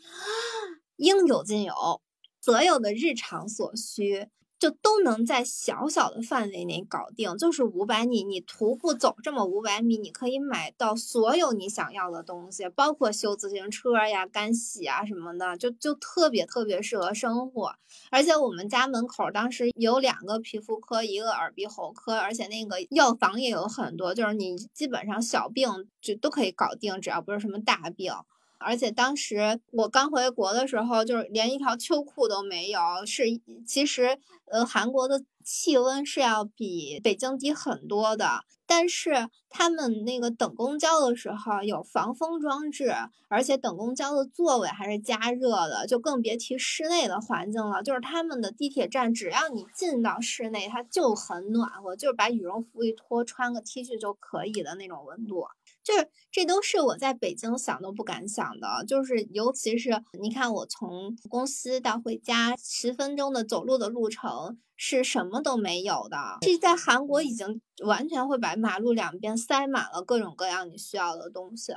[0.97, 2.01] 应有尽有，
[2.47, 4.29] 所有的日常所需。
[4.59, 17.75] 就都能在小小的范围内搞定，就是五百米，你徒步走这么五百米，你可以买到所有你想要的东西，包括修自行车呀、干洗啊什么的，就就特别特别适合生活。
[18.11, 25.69] 而且我们家门口当时有两个皮肤科，一个耳鼻喉科，而且那个药房也有很多，就是你基本上小病
[26.01, 28.11] 就都可以搞定，只要不是什么大病。
[28.59, 32.81] 而且当时我刚回国的时候，就是连一条秋裤都没有。
[33.07, 33.25] 是，
[33.67, 38.45] 其实，呃，韩国的气温是要比北京低很多的。
[38.69, 42.93] 但是他们那个等公交的时候有防风装置，
[43.29, 47.81] 而且等公交的座位还是加热的，就更别提室内的环境了。
[47.85, 55.45] 就是他们的地铁站，只要你进到室内，它就很暖和，就是把羽绒服一脱，穿个 T 恤就可以的那种温度。
[55.87, 66.39] 就是这都是我在北京想都不敢想的，就是尤其是你看，我从公司到回家十分钟的走路的路程是什么都没有的。
[66.41, 71.73] 这在韩国已经完全会把马路两边塞满了各种各样你需要的东西。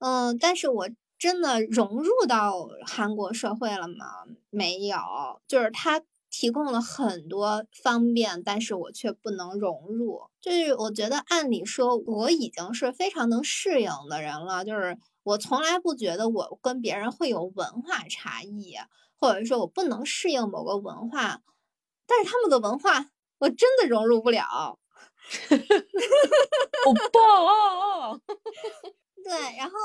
[0.00, 4.26] 嗯，但是我真的融入到韩国社会了吗？
[4.50, 4.98] 没有，
[5.48, 6.02] 就是他。
[6.30, 10.22] 提供了很多方便，但是我却不能融入。
[10.40, 14.64] 就是我觉得，按理说我已经是非常能适应的人了。
[14.64, 18.76] 就是我从来不觉得我跟别人会有文化差异，
[19.18, 21.40] 或者说我不能适应某个文化，
[22.06, 24.78] 但是他们的文化我真的融入不了。
[26.84, 28.20] 好棒啊！
[29.24, 29.76] 对，然后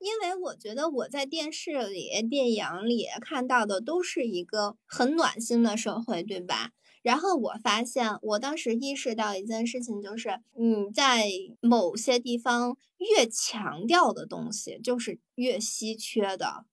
[0.00, 6.70] 因为我觉得我在电视里、电影里看到的都是一个很暖心的社会，对吧？
[7.02, 11.28] 然后我发现，我当时意识到一件事情，就是你在
[11.60, 16.64] 某些地方越强调的东西，就是越稀缺的。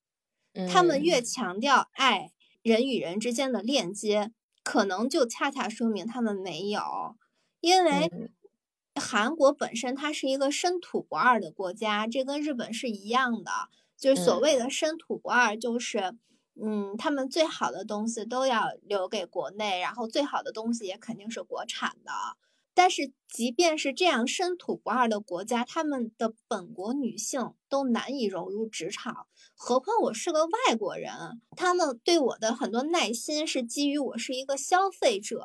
[0.70, 4.32] 他们越强调爱人与人之间的链接，
[4.63, 6.82] 可能就恰恰说明他们没有，
[7.62, 8.10] 因为
[8.98, 13.52] 韩国本身它是一个深土不二的国家，这跟日本是一样的。
[13.98, 16.18] 就是所谓的深土不二，就是。
[16.60, 22.12] 嗯，他们最好的东西都要留给国内，然后最好的东西也肯定是国产的。
[22.74, 31.40] 但是，即便是这样深土不二的国家，他们的本国女性都难以融入职场，何况我是个外国人。
[31.56, 35.44] 他们对我的很多耐心是基于我是一个消费者，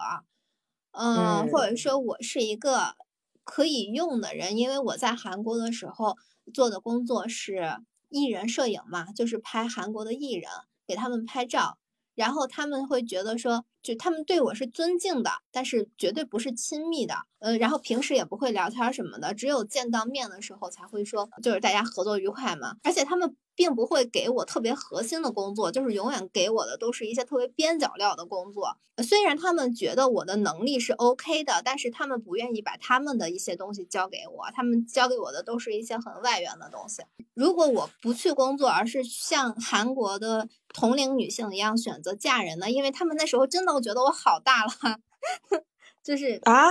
[0.92, 2.96] 嗯，或者说我是一个
[3.44, 6.16] 可以用的人，因为我在韩国的时候
[6.52, 7.78] 做的工作是
[8.08, 10.50] 艺人摄影嘛，就是拍韩国的艺人。
[10.84, 11.78] 给他们拍照，
[12.16, 23.36] 然后他们会觉得说，就他们对我是尊敬的，但是绝对不是亲密的，呃，然后平时也不会聊天什么的，只有见到面的时候才会说，就是大家合作愉快嘛，而且他们。
[23.54, 28.78] 并不会给我特别核心的工作，就是永远给我的都是一些特别边角料的工作。
[29.02, 37.02] 虽然他们觉得我的能力是 OK 的，但是他们不愿意把他们的一些东西交给我，他们交给我的都是一些很外援的东西。
[37.34, 42.70] 如果我不去工作，而是像韩国的同龄女性一样选择嫁人呢？
[42.70, 44.70] 因为他们那时候真的觉得我好大了，
[46.02, 46.68] 就是啊，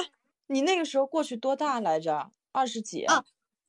[0.48, 2.32] 你那个时候过去多大来着？
[2.52, 3.24] 二十几啊？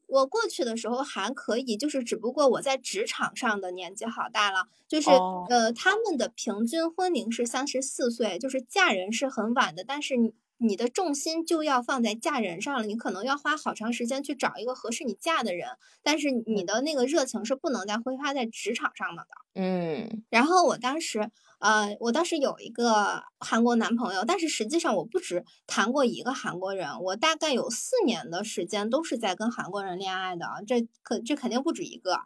[0.08, 5.08] 我过去的时候还可以，就是只不过我在职场上的年纪好大了，就是
[5.48, 15.68] 呃，他们的平均婚龄是三十四岁，就是嫁人是很晚的，但是你你的重心就要放在嫁人上了，你可能要花好长时间去找一个合适你嫁的人，
[16.02, 19.60] 但是你的那个热情是不能再挥发在职场上的的。
[19.60, 21.30] 嗯，然后我当时。
[21.62, 32.18] 呃，我当时有一个韩国男朋友，但是实际上我不止谈过一个韩国人，我大概有四年的时间都是在跟韩国人恋爱的，这可这肯定不止一个。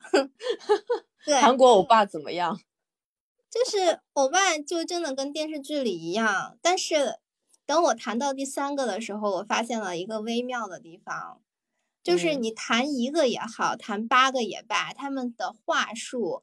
[1.26, 2.58] 对，韩国欧巴怎么样？
[3.50, 7.18] 就是欧巴就真的跟电视剧里一样，但是
[7.66, 11.42] 等我谈到第三个的时候，我发现了一个微妙的地方，
[12.02, 16.42] 就是你谈一个也好，谈八个也罢，他们的话术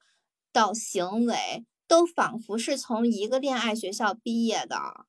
[0.52, 1.66] 到行为。
[1.86, 5.06] 都仿佛是从一个恋爱学校毕业的，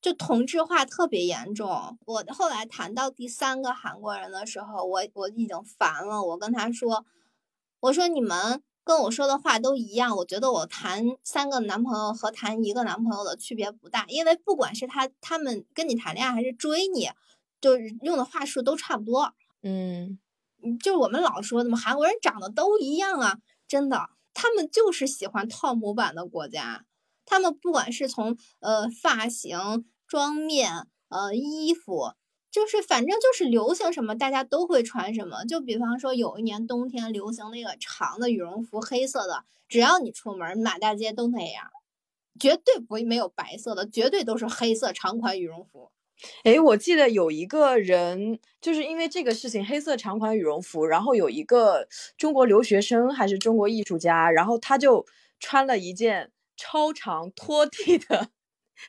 [0.00, 1.98] 就同质化特别严重。
[2.06, 6.22] 我后来谈到第三个韩国人的时候，我我已经烦了。
[6.22, 7.04] 我跟他说
[7.80, 17.08] ：“我说你们跟我说的话都一样，我觉得我谈三个男朋友和谈一个男朋友的区别不大，因为不管是他他们跟你谈恋爱还是追你，
[17.60, 19.32] 就是用的话术都差不多。
[19.62, 20.18] 嗯，
[20.82, 26.86] 就是我们老说的嘛，韩国人长得都一样啊，真的。”他们就是喜欢套模板的国家，
[27.26, 32.14] 他们不管是从呃发型、妆面、呃衣服，
[32.52, 35.42] 就是反正就是流行什么，大家都会穿什么。
[35.46, 41.64] 就比方说有一年冬天流行那个长的羽绒服，黑色的，只要你出门，满大街都那样，
[42.38, 45.90] 绝对不会没有白色的，绝对都是黑色长款羽绒服。
[46.44, 51.88] 哎，我记得有一个人，就是因为这个事情，黑色长款羽绒服，然后有一个
[52.18, 55.04] 中国留学生还是中国艺术家，然后他就
[55.40, 58.28] 穿了一件超长拖地的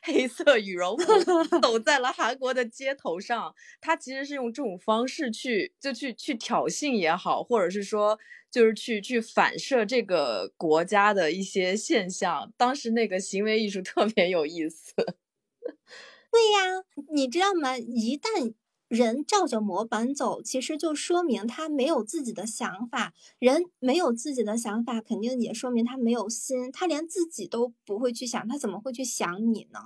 [0.02, 1.04] 黑色羽绒服，
[1.60, 3.54] 走在了韩国的街头上。
[3.80, 8.18] 他其实是用这种方式去，就去去挑衅也好，或者是说，
[8.50, 12.52] 就是去去反射这个国家的一些现象。
[12.56, 14.92] 当时那个行为艺术特别有意思。
[16.32, 17.78] 对呀，你知道吗？
[17.78, 18.54] 一旦
[18.94, 23.12] 人照着模板走，其实就说明他没有自己的想法。
[23.38, 26.70] 人没有自己的想法，肯定也说明他没有心。
[26.72, 29.80] 他连自己都不会去想，他怎么会去想你呢？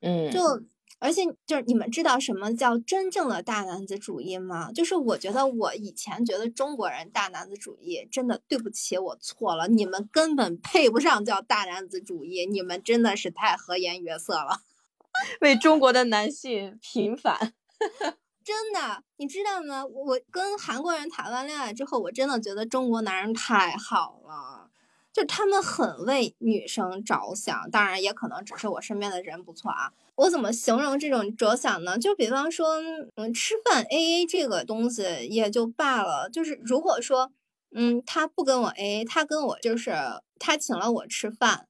[0.00, 0.40] 嗯，就
[0.98, 4.72] 而且就是你们知道什么叫真正的大男子主义吗？
[4.72, 9.68] 就是我觉得我以前觉得中国人大男子主义，真的对不起，我错了。
[9.68, 14.62] 你们根本配不上叫大男子主义，你们真的是太和颜悦色了。
[15.40, 17.54] 为中国的男性平反，
[18.44, 19.84] 真的，你知道吗？
[19.84, 24.70] 我跟韩国人谈完恋爱之后，我真的觉得中国男人太好了，
[25.12, 27.68] 就他们很为女生着想。
[27.70, 29.92] 当然，也可能只是我身边的人不错啊。
[30.14, 31.98] 我怎么形容这种着想呢？
[31.98, 32.76] 就比方说，
[33.16, 37.32] 嗯，吃饭 A A 这个东西也就罢了，就是如果说，
[37.74, 39.92] 嗯，他不跟我 A A，他跟我就是
[40.38, 41.66] 他请了我吃饭。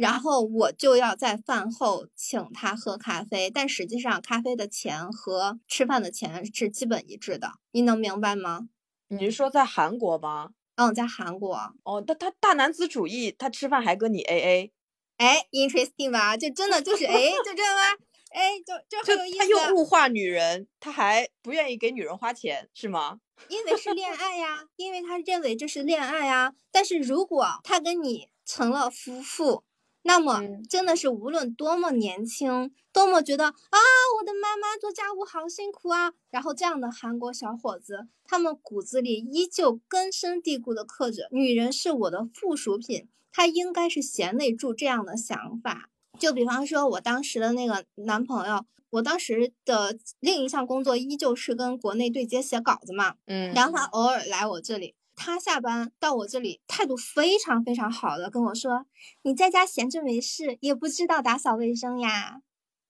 [0.00, 8.70] 然后我就要在饭后请他喝咖啡，但实际上咖啡的钱和吃饭的钱是基本一致的，你能明白吗？
[9.08, 10.52] 你是说在韩国吗？
[10.76, 11.54] 嗯，在韩国。
[11.84, 14.72] 哦，他他大男子主义，他吃饭还跟你 A A。
[15.18, 16.34] 哎，interesting 吧？
[16.34, 17.82] 就真的就是哎，就这样吗？
[18.30, 19.38] 哎，就就很有意思。
[19.38, 23.20] 他又物化女人，他还不愿意给女人花钱，是吗？
[23.48, 26.54] 因为是恋爱呀，因为他认为这是恋爱呀。
[26.72, 29.64] 但是如果他跟你成了夫妇，
[30.02, 33.78] 那么真的是无论多么年轻，多么觉得啊，
[34.18, 45.90] 我的妈妈做家务好辛苦啊，然后这样的韩国小伙子，他们骨子里依旧根深蒂固的刻着女人是我的附属品，他应该是贤内助这样的想法。
[46.18, 58.86] 就比方说，我当时的那个男朋友，我当时的另一项工作依旧是跟国内对接写稿子嘛，嗯，然后他偶尔来我这里，他下班到我这里，态度非常非常好的跟我说
[59.20, 62.40] ：“你在家闲着没事，也不知道打扫卫生呀。”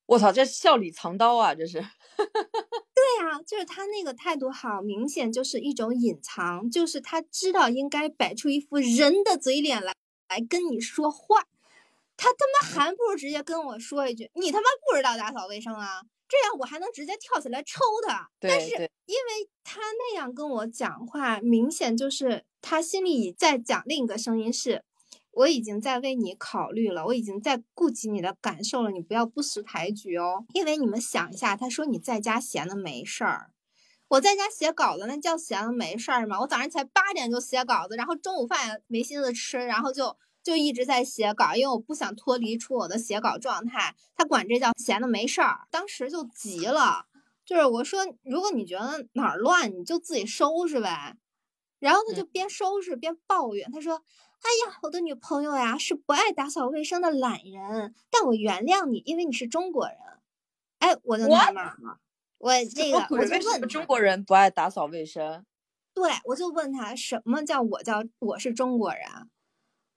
[0.06, 1.80] 我操，这笑里藏刀啊，这是。
[2.16, 9.92] 对呀，就是他那个态度好明显，就是一种隐藏，就是他知道应该摆出一副人的嘴脸来
[10.28, 11.46] 来跟你说话。
[12.16, 18.30] 他他妈还不如直接跟我说一句：“你他妈不知道打扫卫生啊！”这样我还能直接跳起来抽他。
[18.38, 24.84] 但是因为他那样跟我讲话，明显就是他心里在讲另一个声音是：
[25.32, 30.44] 我已经在为你考虑了，我已经在顾及你的感受了，你不要不识抬举哦。
[30.54, 33.50] 因为你们想一下，他说你在家闲的没事儿，
[34.06, 36.40] 我在家写稿子，那叫闲的没事儿吗？
[36.40, 40.16] 我早上才八点就写稿子，然后中午饭也没心思吃，然后就。
[40.42, 43.94] 就一直在写稿，因为我不想脱离出我的写稿状态。
[44.14, 47.06] 他管这叫闲的没事儿，当时就急了，
[47.44, 51.16] 就是我说，如果你觉得哪儿乱，你就自己收拾呗。
[51.78, 53.94] 然后他就边收拾边抱怨，他说
[54.42, 59.96] ：“哎呀，我的女朋友呀是不爱打扫卫生的懒人，但我原谅你，因为你是中国人。”
[60.80, 61.98] 哎，我就纳闷了，
[62.38, 65.44] 我 这个我就问中国人不爱打扫卫生？
[65.94, 69.02] 对，我就问他什么叫我叫我是中国人？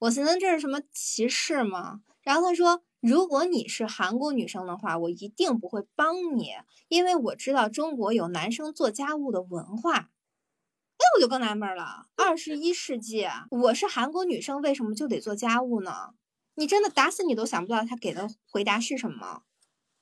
[0.03, 2.01] 我寻思这是什么歧视吗？
[2.23, 6.51] 然后他说，如果你是韩国女生的话，我一定不会帮你，
[6.89, 9.93] 因为我知道中国有男生做家务的文化。
[9.95, 16.09] 哎，我就更纳闷了，二十一世纪，我是韩国女生，为什么就得做家务呢？
[16.55, 19.43] 你真的打死你都想不到他给的回答是什么。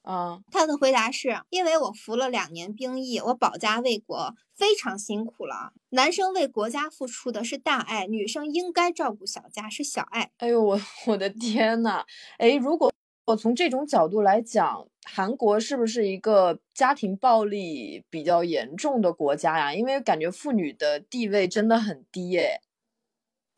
[0.03, 5.73] 嗯，他的回答是因为我服了两年兵役，我保家卫国非常辛苦了。
[5.89, 10.31] 男生为国家付出的是大爱，女生应该照顾小家是小爱。
[10.37, 12.03] 哎呦，我 我的天呐，
[12.39, 12.91] 哎，如果
[13.25, 19.73] 我从这种角度来讲，韩国是不是一个家庭暴力比较严重的国家呀？
[19.73, 22.59] 因为感觉妇女的地位真的很低诶。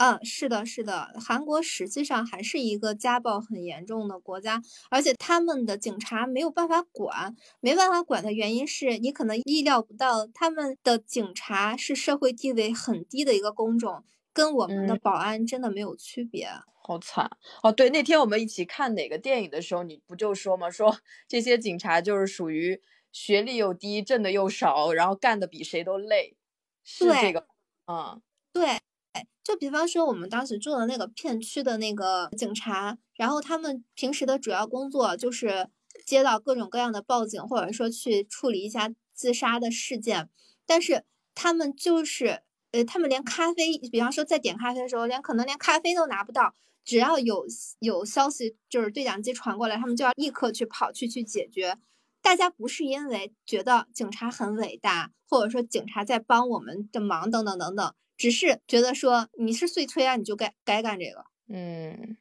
[0.03, 16.49] 嗯，是的，是的，韩国实际上还是一个家暴很严重的国家，而且他们的警察没有办法管，没办法管的原因是你可能意料不到，他们的警察是社会地位很低的一个工种，跟我们的保安真的没有区别。
[16.85, 17.31] 好惨
[17.63, 17.71] 哦！
[17.71, 20.69] 对，那天我们一起看哪个电影的时候，你不就说吗？
[20.69, 20.97] 说
[21.29, 22.81] 这些警察就是属于
[23.13, 26.35] 学历又低，挣的又少，然后干的比谁都累，
[26.83, 27.47] 是这个，
[27.87, 28.81] 嗯，对。
[29.43, 35.67] 就比方说，我们当时住的那个片区的那个警察，然后他们平时的主要工作就是
[36.05, 40.29] 接到各种各样的报警，或者说去处理一下自杀的事件。
[40.65, 41.03] 但是
[41.35, 42.41] 他们就是，
[42.71, 46.55] 呃，他们连咖啡，比方说在点咖啡的时候，连可能连咖啡都拿不到。
[46.85, 47.45] 只要有
[47.79, 51.77] 有消息，就是对讲机传过来，他们就要立刻去跑去去解决。
[52.23, 57.93] 大家不是因为觉得警察很伟大，或者说警察在帮我们的忙等等等等。
[58.15, 61.25] 只是觉得说你是碎催啊，你就该该干这个。
[61.49, 62.17] 嗯，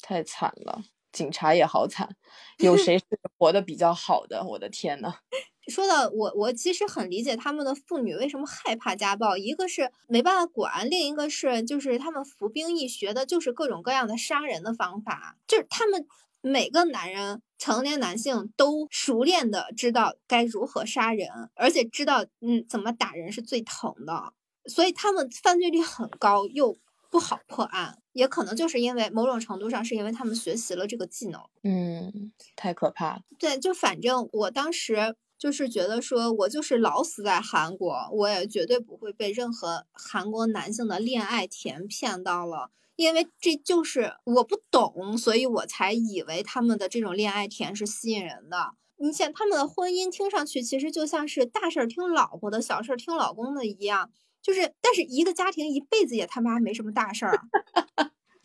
[0.00, 2.16] 太惨了，警察也好惨，
[2.58, 3.04] 有谁是
[3.36, 4.44] 活得比较好的？
[4.46, 5.12] 我的天呐。
[5.68, 16.06] 说到我，我其实很理解他们的妇女为什么害怕家暴，一个是没办法管，另一个是就是他们服兵役学的就是各种各样的杀人的方法，就是他们
[16.40, 24.32] 每个男人，成年男性都熟练的知道该如何杀人，而且知道嗯怎么打人是最疼的。
[24.64, 26.76] 所以他们犯罪率很高，又
[27.10, 31.38] 不好破案，也可能就是因为某种程度上是因为他们学习了这个技能。
[31.62, 33.22] 嗯，太可怕了。
[33.38, 42.70] 对，就反正我当时就是觉得说，我就是老死在韩国，我也绝对不会被任何韩国男性的恋爱甜骗到了，
[43.00, 48.74] 因为这就是我不懂，所以我才以为他们的这种恋爱甜是吸引人的。
[48.98, 54.10] 你想，他们的婚姻听上去其实就像是大事儿听老婆的，小事儿听老公的一样。
[54.42, 57.40] 就是，但是一个家庭一辈子也他妈没什么大事儿。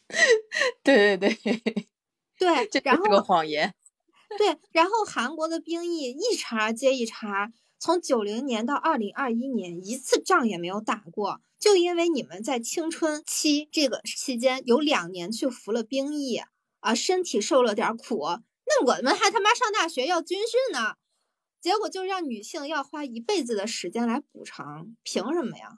[0.84, 1.62] 对对对，
[2.40, 3.74] 对，这然后是个谎言。
[4.38, 7.52] 对，然后韩国的兵役一茬接一茬，
[7.86, 16.42] 从九零年到二零二一年，一次仗也没有打过，就因为你们在青春期这个期间有两年去服了兵役
[16.80, 18.26] 啊，身体受了点苦，
[18.66, 20.96] 那我们还他妈上大学要军训呢，
[21.62, 25.78] 结果就让女性要花一辈子的时间来补偿，凭什么呀？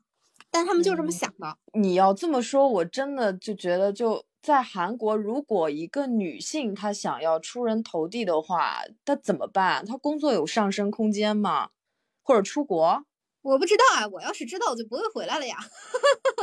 [0.49, 1.57] 但他们就这么嗯想的。
[1.73, 9.85] 你要这么说，我真的就觉得，就在韩国，如果一个女性她想要出人头地的话，她怎么办？
[9.85, 11.71] 她工作有上升空间吗？
[12.27, 13.05] 或者出国
[13.41, 15.55] 我不知道啊，我要是知道，我就不会回来了呀。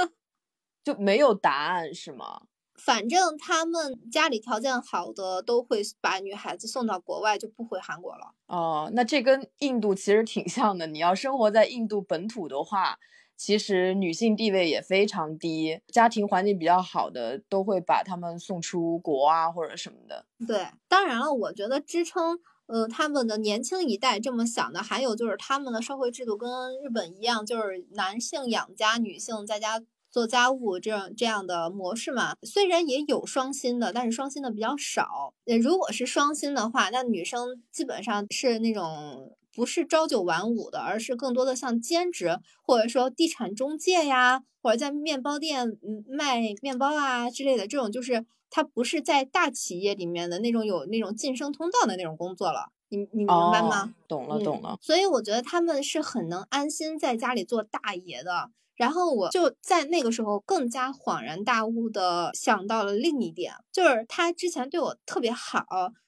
[0.83, 2.45] 就没有答案是吗？
[2.75, 8.33] 反正他们家里条件好的都会把女孩子送到国外，就不回韩国了。
[8.47, 10.87] 哦，那这跟印度其实挺像的。
[10.87, 12.99] 你要生活在印度本土的话，
[13.37, 20.25] 其实女性地位也非常低，家庭环境比较好的都会把她们送出国啊或者什么的。
[20.47, 26.49] 对，当然了，我觉得支撑呃他们的年轻一代这么想的，还有就是他们的社会制度跟
[26.83, 29.83] 日本一样，就是男性养家，女性在家。
[30.15, 35.35] 做家务这样这样的模式嘛，虽然也有双薪的，但是双薪的比较少。
[35.45, 48.25] 呃，如果是双薪的话，那女生基本上是那种不是朝九晚五的，而是更多的像兼职，或者说地产中介呀，或者在面包店卖面包啊之类的这种，就是
[48.55, 52.71] 它不是在大企业里面的那种有那种晋升通道的那种工作了。
[52.89, 53.83] 你你明白吗？
[53.83, 54.79] 哦、懂了，懂了。
[54.81, 58.53] 所以我觉得他们是很能安心在家里做大爷的。
[58.77, 65.65] 然后我就在那个时候更加恍然大悟的想到了另一点，就是他之前对我特别好，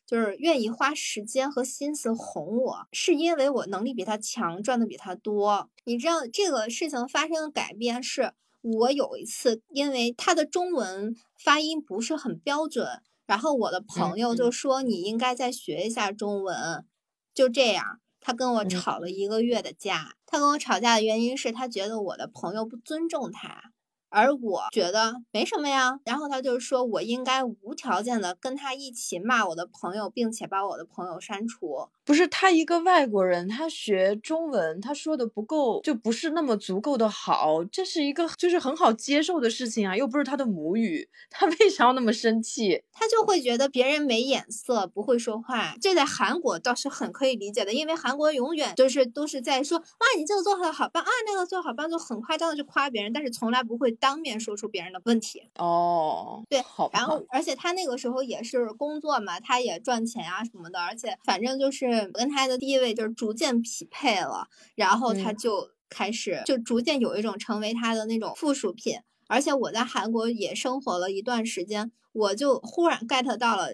[0.07, 5.69] 就是愿意花时间和心思哄我，是因为我能力比他强，赚的比他多。
[5.85, 8.33] 你知道这个事情发生的改变是，
[8.67, 16.85] 我有一次因为他的中文发音不是很标准，然后我的朋友就说你应该再学一下中文，
[17.33, 18.01] 就这样。
[18.19, 23.71] 他跟我吵了一个月的架，他跟我吵架的原因是他觉得我的朋友不尊重他，
[24.09, 26.01] 而我觉得没什么呀。
[26.05, 31.89] 然后他就说我应该无条件的跟他一起骂我的朋友，并且把我的朋友删除。
[32.07, 42.85] 不是他一个外国人，他学中文，他说的不够，就不是那么足够的好，这是一个就是很好接受的事情啊，又不是他的母语， 他为啥要那么生气？
[42.93, 45.75] 他就会觉得别人没眼色，不会说话。
[45.81, 49.85] 这在韩国倒是很可以理解的，因为韩国永远就是都是在说哇
[50.17, 55.43] 你这个做的好棒啊，那个做好棒，就很夸张的去夸别人，但是从来不会当面说出别人的问题。
[55.59, 56.89] 哦，对，好。
[56.93, 61.96] 然后而且他那个时候也是工作嘛，他也赚钱啊什么的，而且反正就是。
[62.13, 68.99] 跟他的地位就是逐渐匹配了，然后他就开始、嗯、就逐渐有一种成为他的那种附属品。
[69.29, 73.71] 而且我在韩国也生活了一段时间，我就忽然 get 到了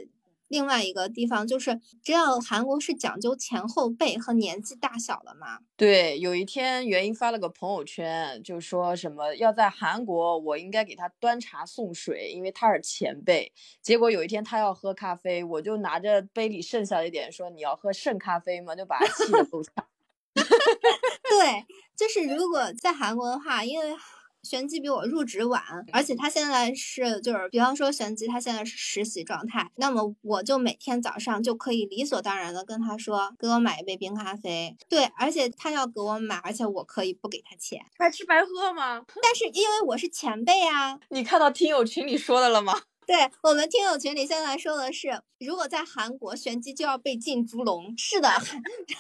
[0.53, 5.61] 另外一个地方，就是知道韩国是讲究前后辈和年纪大小的嘛。
[5.79, 13.51] 对，有一天元英发了个朋友圈，就说什么要在韩国，我应该给他端茶送水，因为他是前辈。
[13.81, 18.77] 结果有一天他要喝咖啡，我就拿着杯里剩下的一点说你要喝剩咖啡吗？
[18.77, 19.73] 就把他气得够呛。
[20.37, 21.65] 对，
[21.97, 23.97] 就是如果在韩国的话，因为。
[24.43, 25.63] 玄机比我入职晚，
[25.93, 34.77] 而且他现在是就是，比方说玄机他现在是实习状态，那么我就每天早上就可以理所当然的跟他说，给我买一杯冰咖啡。
[34.89, 39.05] 对，而且他要给我买，而且我可以不给他钱，白吃白喝吗？
[39.23, 42.83] 但是因为我是前辈啊，你看到听友群里说的了吗？
[43.05, 47.93] 对我们听友群里现在说的是，如果在韩国玄机就要被进猪笼。
[47.99, 48.29] 是的，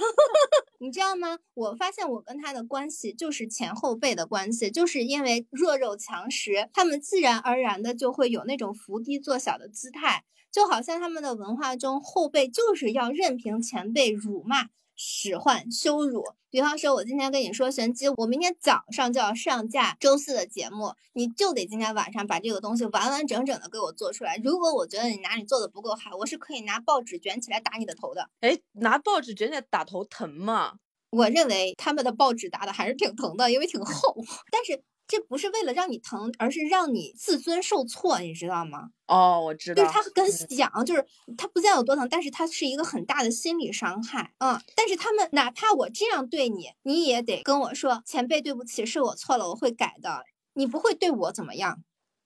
[0.78, 1.38] 你知道吗？
[1.54, 14.68] 我发现我跟他的关系就是前后辈的关系，就是因为弱肉强食，他们自然而然的就会有那种伏低做小的姿态，就好像他们的文化中后辈就是要任凭前辈辱骂。
[15.04, 24.36] 使唤、羞辱，比方说，我今天跟你说玄机，我明天早上就要上架周四的节目，你就得今天晚上把这个东西完完整整的给我做出来。
[24.36, 28.30] 如果我觉得你哪里做的不够好，我是可以拿报纸卷起来打你的头的。
[28.42, 30.74] 哎，拿报纸卷起来打头疼吗？
[31.12, 34.16] 我认为他们的报纸打的还是挺疼的，因为挺厚，
[34.50, 34.82] 但是。
[35.04, 38.90] 这不是为了让你疼，而是让你自尊受挫，你知道吗？
[39.08, 41.04] 哦，我知道，就是他跟想，就是
[41.36, 44.32] 他不见有多疼，但是他是一个很大的心理伤害。
[44.38, 50.24] 嗯，但是他们哪怕我这样对你，你也得跟我说，前辈对不起，是我错了，我会改的。
[50.54, 51.82] 你不会对我怎么样，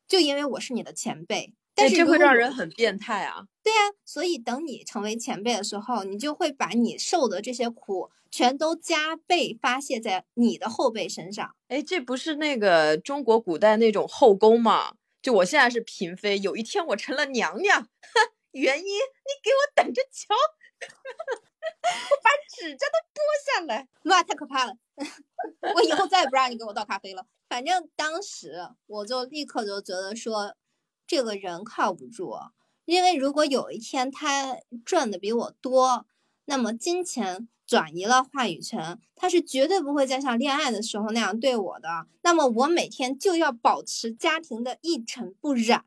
[0.07, 1.55] 就因为我是你的前辈。
[1.77, 3.47] 但是这会让人很变态啊。
[3.63, 11.55] 对呀、啊，所以等你成为前辈的时候，你就会把你受的这些苦全都加倍发泄在你的后辈身上。
[11.69, 14.95] 哎，这不是那个中国古代那种后宫吗？
[15.21, 17.89] 就我现在是嫔妃，有一天我成了娘娘，哼，
[18.53, 20.35] 原因，你给我等着瞧！
[21.83, 24.75] 我把指甲都剥下来，哇，太可怕了！
[25.75, 27.27] 我以后再也不让你给我倒咖啡了。
[27.49, 30.55] 反正当时我就立刻就觉得说，
[31.07, 32.35] 这个人靠不住，
[32.85, 36.07] 因为如果有一天他赚的比我多，
[36.47, 42.07] 那么金钱转移了话语权，他是绝对不会再像恋爱的时候那样对我的。
[42.23, 45.85] 那么我每天就要保持家庭的一尘不染，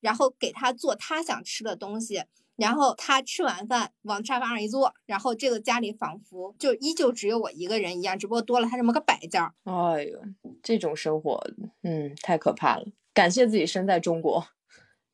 [0.00, 2.24] 然后给他做他想吃的东西。
[2.56, 9.54] 然后他吃完饭往沙发上一坐，然后这个家里仿佛就依旧只有我一个人一样，只不过多了他这么个摆件儿。
[9.62, 10.20] 哎呦，
[10.60, 11.40] 这种生活，
[11.82, 12.84] 嗯，太可怕了。
[13.14, 14.44] 感谢自己生在中国，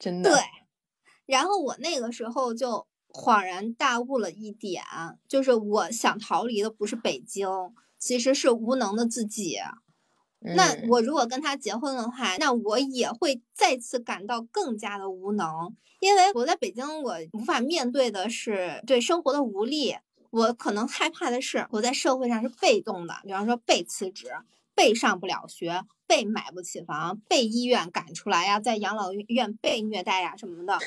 [0.04, 0.30] 真的。
[0.30, 0.38] 对。
[1.24, 4.84] 然后我那个时候就恍然大悟了一点，
[5.26, 7.48] 就是我想逃离的不是北京，
[7.98, 9.56] 其实是无能的自己。
[10.40, 19.96] 那我如果跟他结婚的话，那我也会再次感到更加的无能，因为我在北京，我无法面对的是对生活的无力。
[20.28, 24.26] 我可能害怕的是我在社会上是被动的，比方说被辞职、
[24.74, 30.78] 被上不了学、被买不起房、被医院赶出来呀，在养老院被虐待呀什么的。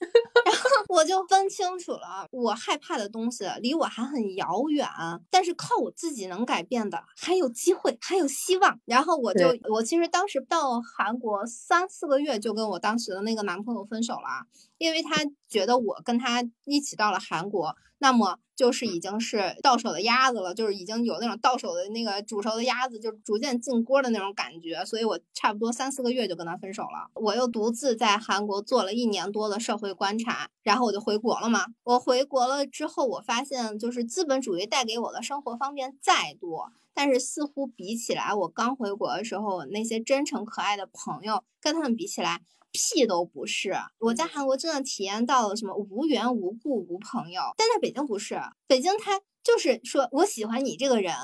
[0.44, 4.86] 然后我就分清楚了，我害怕的东西离我还很遥远，
[5.30, 8.78] 但是靠我自己能改变的还有机会，还有希望。
[8.84, 15.24] 然后我就，我其实当时到韩国三四个月就跟我当时的那个男朋友分手了，因为他
[15.54, 18.38] 觉得我跟他一起到了韩国，那么。
[18.56, 27.10] 就是已经是到手的鸭子了，就是已经有那种到手的那个煮熟的鸭子，就逐渐进锅的那种感觉，所以我差不多三四个月就跟他分手了。
[27.14, 31.66] 我又独自在韩国做了一年多的社会观察，然后我就回国了嘛。
[31.82, 42.42] 我回国了之后，我发现就是资本主义带给我的生活方便再多，但是似乎比起来，我刚回国的时候那些真诚可爱的朋友，跟他们比起来。
[42.76, 43.72] 屁都不是！
[44.00, 48.36] 我在韩国真的体验到了什么无缘无故无朋友，但在北京不是。
[48.66, 51.14] 北京他就是说我喜欢你这个人，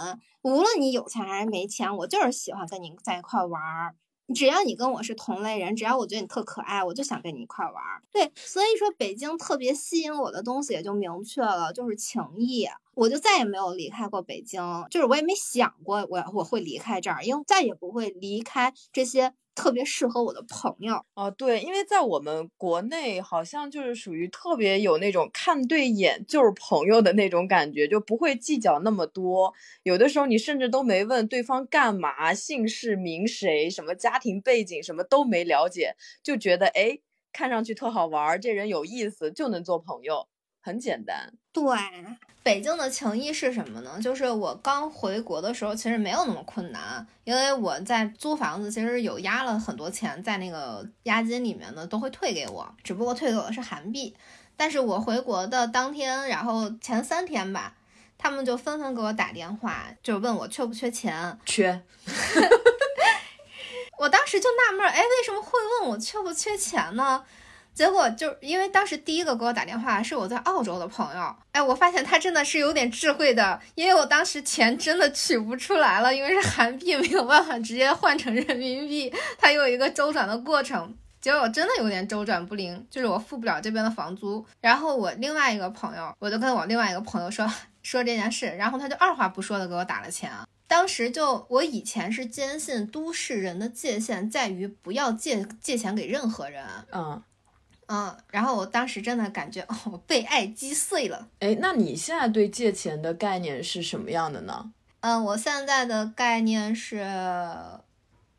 [0.43, 3.97] 无论你有钱还是没钱，我就是喜欢跟你在一块玩儿。
[4.35, 8.03] 只要你跟我是同类人，只要我觉得你特可爱，我就想跟你一块玩儿。
[8.13, 12.67] 对，所以说北京特别吸引我的东西也就明确了，就是情谊。
[12.95, 14.61] 我就再也没有离开过北京，
[14.91, 19.33] 就是我也没想过我我会离开这儿，因为再也不会离开这些。
[19.61, 29.53] 特别适合我的朋友哦，对，因为在我们国内好像就是属于特别有那种看对眼就是朋友的那种感觉，就不会计较那么多。
[29.83, 36.99] 有的时候你甚至都没问对方干嘛、姓氏名谁、什么家庭背景，什么都没了解，就觉得哎，
[37.31, 40.27] 看上去特好玩，这人有意思，就能做朋友，
[40.63, 41.35] 很简单。
[41.53, 41.63] 对。
[42.43, 44.01] 北京的情谊是什么呢？
[44.03, 54.17] 就是我刚回国的时候，其实没有那么困难，因为我在租房子，其实有压了很多钱在那个押金里面呢，都会退给我，只不过退给我的是韩币。
[54.57, 57.75] 但是我回国的当天，然后前三天吧，
[58.17, 61.39] 他们就纷纷给我打电话，就问我缺不缺钱。
[61.45, 61.83] 缺。
[63.99, 67.23] 我当时就纳闷，哎，为什么会问我缺不缺钱呢？
[67.81, 84.45] 结果就因为当时第一个给我打电话是我在澳洲的朋友，哎，我发现他真的是有点智慧的，因为我当时钱真的取不出来了，因为是韩币，没有办法直接换成人民币，它有一个周转的过程，结果我真的有点周转不灵，就是我付不了这边的房租。
[84.61, 87.51] 然后我另外一个朋友，我就跟我另外一个朋友说
[87.83, 90.31] 说这件事，然后他就二话不说的给我打了钱。
[90.69, 96.63] 当时就我以前是坚信都市人的界限在于不要借借钱给任何人，
[96.93, 97.23] 嗯。
[97.93, 101.27] 嗯，然后我当时真的感觉，哦，我被爱击碎了。
[101.41, 104.71] 哎，那你现在对借钱的概念是什么样的呢？
[105.01, 107.05] 嗯，我现在的概念是，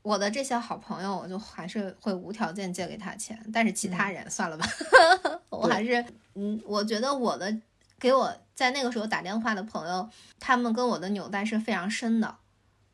[0.03, 4.65] 我的这些好朋友，我就还是会无条件借给他钱，但是其他人算了吧，
[5.49, 7.53] 我还是，嗯，我觉得我的
[7.99, 12.37] 给我在那个时候打电话的朋友，他们跟我的纽带是非常深的。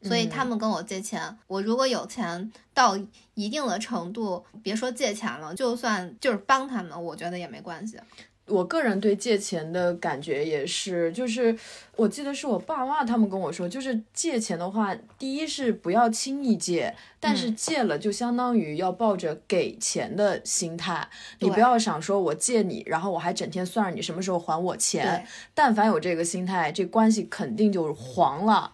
[0.01, 2.97] 所以他们跟我借钱，我如果有钱到
[3.33, 7.97] 一定的程度，别说借钱了，就算就是帮他们，我觉得也没关系。
[8.45, 11.53] 我个人对借钱的感觉也是，就是
[11.97, 21.05] 我记得是我爸妈他们跟我说，就是借钱的话，第一是不要轻易借，但是借了就相当于要抱着给钱的心态，
[21.39, 28.71] 你不要想说我借你，然后我还整天算着你什么时候还我钱，但凡有这个心态，这关系肯定就黄了。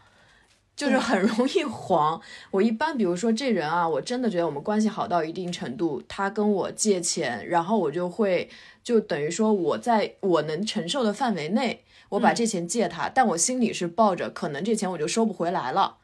[0.76, 2.20] 就是很容易黄。
[2.52, 8.50] 我一般，比如说这人啊，我真的觉得我们关系好到一定程度，他跟我借钱，然后我就会
[8.84, 15.98] 就等于说我在我能承受的范围内，我把这钱借他，但我心里是抱着可能这钱我就收不回来了，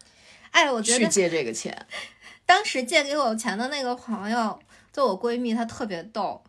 [0.51, 1.88] 哎，我觉得去借这个钱。
[2.45, 4.59] 当时借给我钱的那个朋友，
[4.91, 6.41] 就我闺蜜，她特别逗。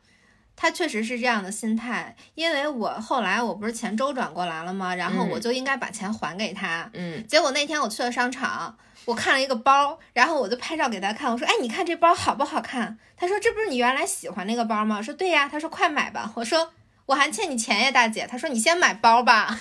[0.62, 4.94] 他确实是这样的心态，因为我后来我不是钱周转过来了吗？
[4.94, 6.90] 然后我嗯就应该把钱还给他。
[6.92, 16.70] 嗯结果那天我去了商场，我看了一个包，然后我就拍照给他看，我说：“哎，你看这包好不好看？”他说：“这不是你原来喜欢那个包吗？”我说：“对呀。”他说：“快买吧。”我说
[17.06, 19.58] ：“我还欠你钱呀，大姐。”他说：“你先买包吧。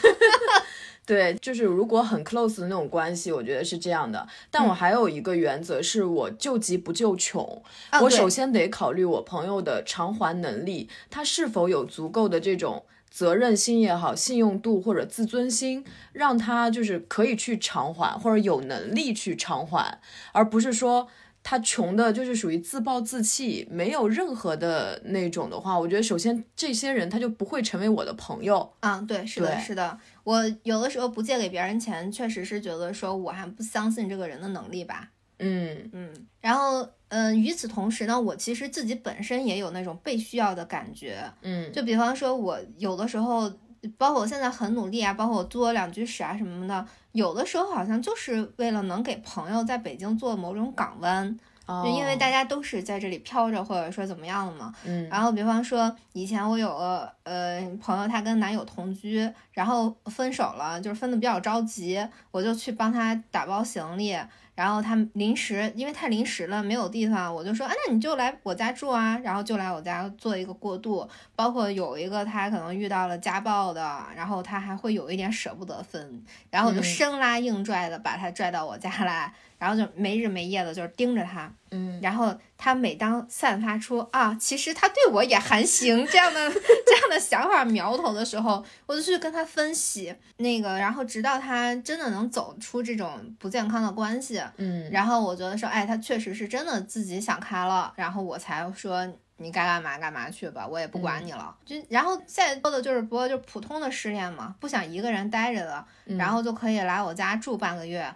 [1.09, 4.27] 对，就是如果很 close 的那种关系，我觉得是这样的。
[4.51, 7.63] 但我嗯还有一个原则，是我救急不救穷。
[8.03, 15.83] 我首先得考虑我朋友的偿还能力，他是否有足够的这种责任心也好、信用度或者自尊心，
[16.13, 19.99] 让他就是可以去偿还，或者有能力去偿还，
[20.31, 21.07] 而不是说。
[21.41, 29.97] 他穷的，就是属于自暴自弃，没有任何的那种的话，我觉得首先这些人他就不会成为我的朋友。”啊，对，是的，是的。
[30.23, 35.09] 我有的时候不借给别人钱，确实是觉得说我还不相信这个人的能力吧。
[35.41, 41.23] 嗯嗯，然后，嗯、与此同时呢，我其实自己本身也有那种被需要的感觉。
[41.41, 43.49] 嗯，就比方说，我有的时候，
[43.97, 51.39] 包括我现在很努力啊，包括我做两居室啊什么的，有的时候好像就是为了能给朋友在北京做某种港湾，
[51.69, 54.73] 哦就因为大家都是在这里飘着，或者说怎么样了嘛。
[54.83, 64.17] 嗯然后比方说，以前我有个呃朋友，她跟男友同居，然后分手了，就是分的比较着急，我就去帮她打包行李。
[64.55, 71.09] 然后他临时，因为太临时了，没有地方，我就说，啊，那你就来我家住啊，然后就来我家做一个过渡。
[71.33, 81.53] 包括有一个他可能遇到了家暴的，然后他还会有一点舍不得分，然后我就嗯生拉硬拽的把他拽到我家来，然后就没日没夜的就是盯着他。
[81.71, 99.05] 嗯然后他每当散发出啊，其实他对我也还行这样的这样的想法苗头的时候，我就去跟他分析那个，然后直到他真的能走出这种不健康的关系，嗯，然后我觉得说，哎，他确实是真的自己想开了，然后我才说
[99.37, 101.55] 你该干嘛干嘛去吧，我也不管你了。
[101.65, 105.85] 就然后再多的就是不过就普通的失恋嘛，不想一个人待着的，
[106.17, 108.11] 然后就可以来我家住半个月，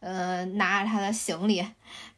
[0.00, 1.66] 呃，拿着他的行李，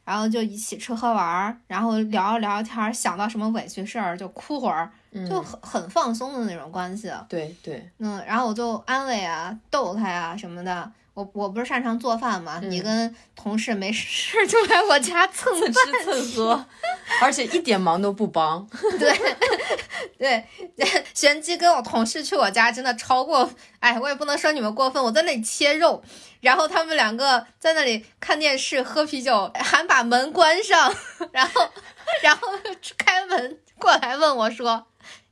[0.05, 7.13] 然后就一起吃喝玩儿，然后聊着聊着天儿，想到什么委屈事儿就哭会儿，就嗯很很放松的那种关系。
[7.29, 10.93] 对对，嗯，然后我就安慰啊、逗他呀、什么的。
[11.19, 16.65] 我我不是擅长做饭嘛，你嗯跟同事没事就来我家蹭蹭吃蹭喝，
[17.21, 18.65] 而且一点忙都不帮。
[19.01, 19.13] 对
[20.17, 20.45] 对，
[21.13, 23.51] 玄机跟我同事去我家真的超过，
[23.81, 26.01] 哎，我也不能说你们过分，我在那里切肉，
[26.41, 30.95] 然后他们两个在那里看电视喝啤酒，还把门关上，
[31.33, 31.69] 然后
[32.23, 32.47] 然后
[32.97, 34.87] 开门过来问我说。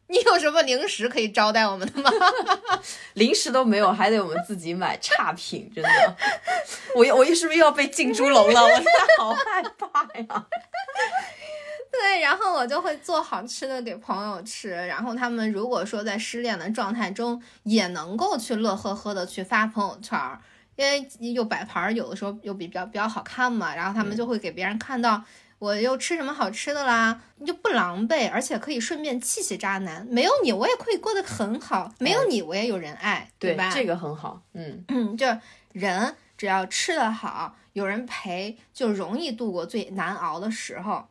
[0.09, 2.11] 你有什么零食可以招待我们的吗？
[3.15, 6.17] 零食都没有，还得我们自己买差评，真的。
[6.95, 8.63] 我我是不是又要被进猪笼了？
[8.63, 10.47] 我现在好害怕呀！
[11.91, 20.39] 对，然后我就会做好吃的给朋友吃，然后他们如果说在失恋的状态中，也能够去乐呵呵的去发朋友圈儿，
[20.77, 25.23] 因为又摆盘儿，有的时候又比较比较好看嘛，然后他们就会给别人看到。
[25.59, 27.21] 我又吃什么好吃的啦？
[27.37, 30.07] 你就不狼狈，而且可以顺便气气渣男。
[30.11, 33.71] 没有你，我也可以过得很好；没有你，我也有人爱，对吧？
[33.73, 35.27] 这个很好，嗯嗯，就
[35.73, 41.07] 人只要吃得好，有人陪，就容易度过最难熬的时候。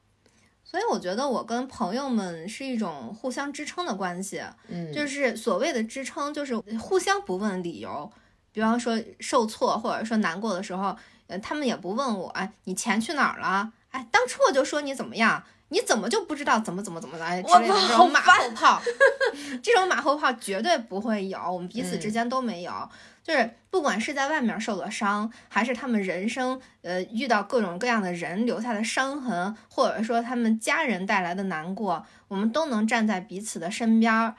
[0.63, 8.11] 所以我觉得我跟朋友们是一种互相支撑的关系，嗯，就是所谓的支撑，就是互相不问理由。
[8.51, 10.95] 比方说受挫或者说难过的时候，
[11.27, 13.71] 呃，他们也不问我，哎，你钱去哪儿了？
[13.95, 17.23] 哎，当初我就说你怎么样，你怎么就不知道怎么怎么怎么的？
[17.23, 18.81] 哎，之类的我这种马后炮，
[19.63, 22.89] 这种马后炮绝对不会有，我们彼此之嗯间都没有。
[23.23, 34.35] 就是不管是在外面受了伤，还是他们人生呃遇到各种各样的人留下的伤痕，或者说他们家人带来的难过，我们都能站在彼此的身边儿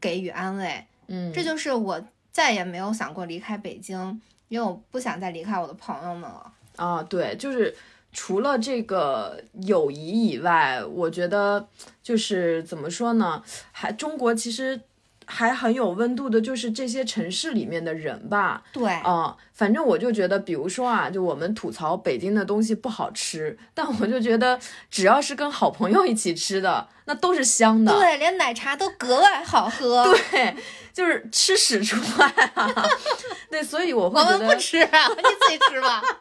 [0.00, 0.86] 给予安慰。
[1.08, 2.00] 嗯，这就是我
[2.30, 6.50] 再也没有想过离开北京，因为我不想再离开我的朋友们了。
[6.76, 7.76] 啊，对，就是
[8.12, 11.66] 除了这个友谊以外，我觉得
[12.02, 13.42] 就是怎么说呢，
[13.72, 14.80] 还中国其实
[15.24, 18.62] 还很有温度的，就是这些城市里面的人吧。
[18.72, 24.58] 对，啊、反正我就觉得，比如说啊，就我们吐槽北京的东西不好吃，但我就觉得
[24.90, 27.92] 只要是跟好朋友一起吃的，那都是香的。
[27.92, 30.04] 对，连奶茶都格外好喝。
[30.30, 30.54] 对，
[30.92, 32.70] 就是吃屎出来啊！
[33.50, 36.02] 对，所以我会我觉得，们不吃啊，你自己吃吧。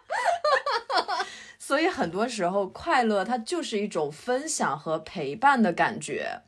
[1.71, 6.41] 所以很多时候快乐它就是一种分享和陪伴的感觉。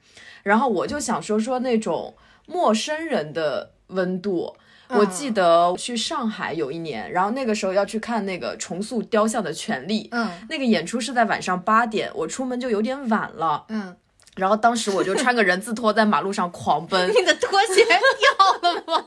[0.44, 2.14] 然后我就想说说那种
[2.46, 4.54] 陌生人的温度。
[4.90, 13.64] 我记嗯得去上海有一年，然后那个时候要去看那个重塑雕像的权利，嗯那个演出是在晚上八点，我出门就有点晚了。
[13.70, 13.96] 嗯
[14.36, 19.06] 然后当时我就穿个人字拖在马路上狂奔，你的拖鞋掉了吗？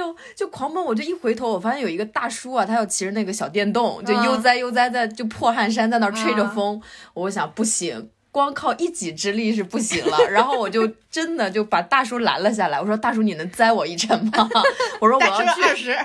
[0.00, 6.80] 哎呦，就狂奔，我就一回头，我发现有一个大叔啊，他要骑着那个小电动，就悠哉悠哉在就破汗衫在那儿吹着风。
[7.12, 10.16] 我想不行，光靠一己之力是不行了。
[10.30, 14.48] 然后我就真的就把大叔拦了下来，我说：“大叔，你能载我一程吗？”
[15.00, 15.94] 我说：“我要去。”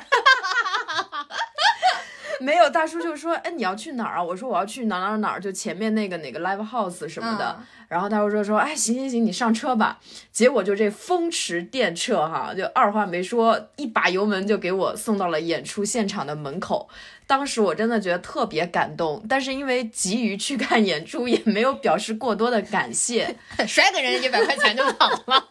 [2.45, 7.57] 没有，大叔就说：“哎，你要去哪儿啊？”我说：“我要去哪哪哪儿，就前面那个哪个 live house 什么的。”
[7.89, 9.99] 然后他就说：“说，哎，行行行，你上车吧。”
[10.31, 16.87] 结果就这风驰电掣哈，就二话没说，一把油门就给我送到了演出现场的门口。
[17.27, 23.35] 当时我真的觉得特别感动，但是因为急于去看演出，也没有表示过多的感谢，
[23.67, 25.47] 甩给人一百块钱就跑了。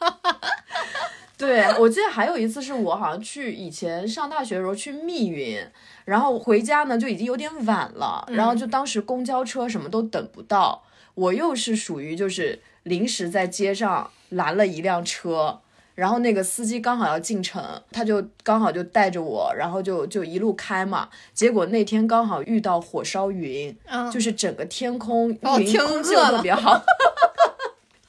[1.36, 5.58] 对，我记得还有一次是我好像去以前上大学的时候去密云。
[6.04, 8.24] 然后回家呢，就已经有点晚了。
[8.28, 10.82] 然后就当时公交车什么都等不到，
[11.14, 15.60] 我又是属于就是临时在街上拦了一辆车，
[15.94, 21.08] 然后那个司机刚好要进城，他就刚好就带着我，然后就就一路开嘛。
[21.32, 23.74] 结果那天刚好遇到火烧云，
[24.12, 25.38] 就是整个天空云
[25.78, 26.78] 空气特别好，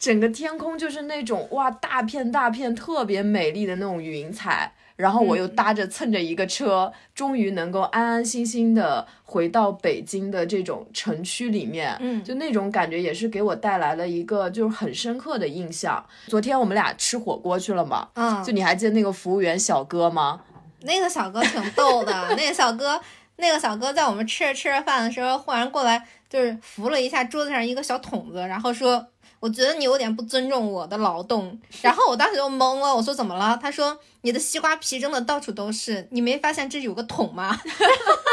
[0.05, 4.71] 整个天空就是那种哇大片大片特别美丽的那种云彩。
[4.97, 16.01] 然后我又搭着蹭着一个车，终于能够安安心心的回到北京的这种城区里面，嗯，就那种感觉也是给我带来了一个就是很深刻的印象。
[16.27, 20.39] 昨天我们俩吃火锅去了嘛，嗯，就你还记得那个服务员小哥吗？
[20.83, 22.97] 那个小哥挺逗的，那个小哥，
[23.35, 29.05] 那个小哥在我们吃着吃着饭的时候，忽然过来就是扶了一下桌子上一个小桶子，然后说。
[29.45, 33.55] 我觉得你有点不尊重我的劳动，然后我当时就懵了，我说怎么了？
[33.61, 37.55] 他说你的西瓜皮扔的到处都是，你没发现这有个桶吗？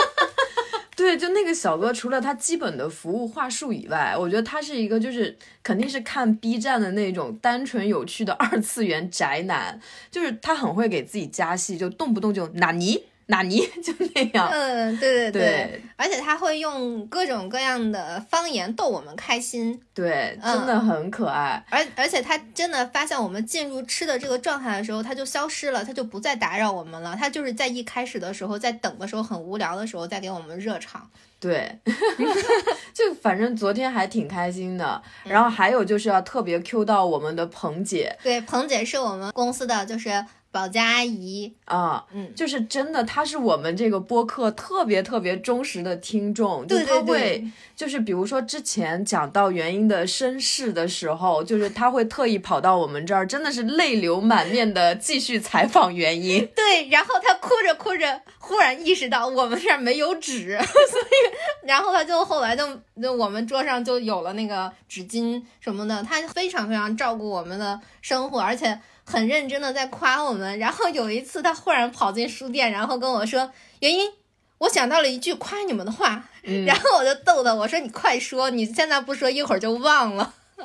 [0.96, 9.78] 对，就那个小哥，除了他基本的服务话术以外，我觉得他是一个就是肯定是看 B 站的那种单纯有趣的二次元宅男，
[10.10, 13.04] 就是他很会给自己加戏，就动不动就纳尼。
[13.26, 21.64] 纳尼 就那样，嗯，对对对，而且他会用各种各样的方言逗我们开心，对，真的很可爱。
[21.70, 27.16] 而而且他真的发现我们进入吃的这个状态的时候，他就消失了，他就不再打扰我们了。
[27.18, 31.08] 他就是在一开始的时候，在等的时候很无聊的时候，再给我们热场。
[31.40, 31.76] 对，
[32.94, 35.02] 就反正昨天还挺开心的。
[35.24, 40.24] 然后还有就是要特别 Q 到我们的彭姐，对，彭姐是我们公司的就是。
[40.52, 47.42] 保洁阿姨啊，嗯，就是真的，她是我们这个播客特别特别忠实的听众，就她会，
[47.74, 56.46] 就是比如说之前讲到原因的身世的时候，就是她会特意跑到我们这儿，真的是泪流满面的继续采访原因。
[56.54, 62.62] 对，然后她哭着哭着，忽然意识到我们这儿没有纸， 所以，然后她就后来就
[63.00, 68.78] 就我们桌上就有了那个纸巾什么的，她非常非常照顾我们的生活，而且。
[69.12, 74.10] 很认真的在夸我们，然后有一次他忽然跑进书店，然后跟我说：“原因，
[74.56, 76.30] 我想到了一句夸你们的话。”
[76.66, 80.32] 然后我就逗他，我说：“你快说，你现在不说，一会儿就忘了。”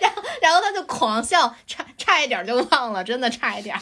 [0.00, 3.74] 然后，然后他就狂笑，差差一点就忘了，真的差一点。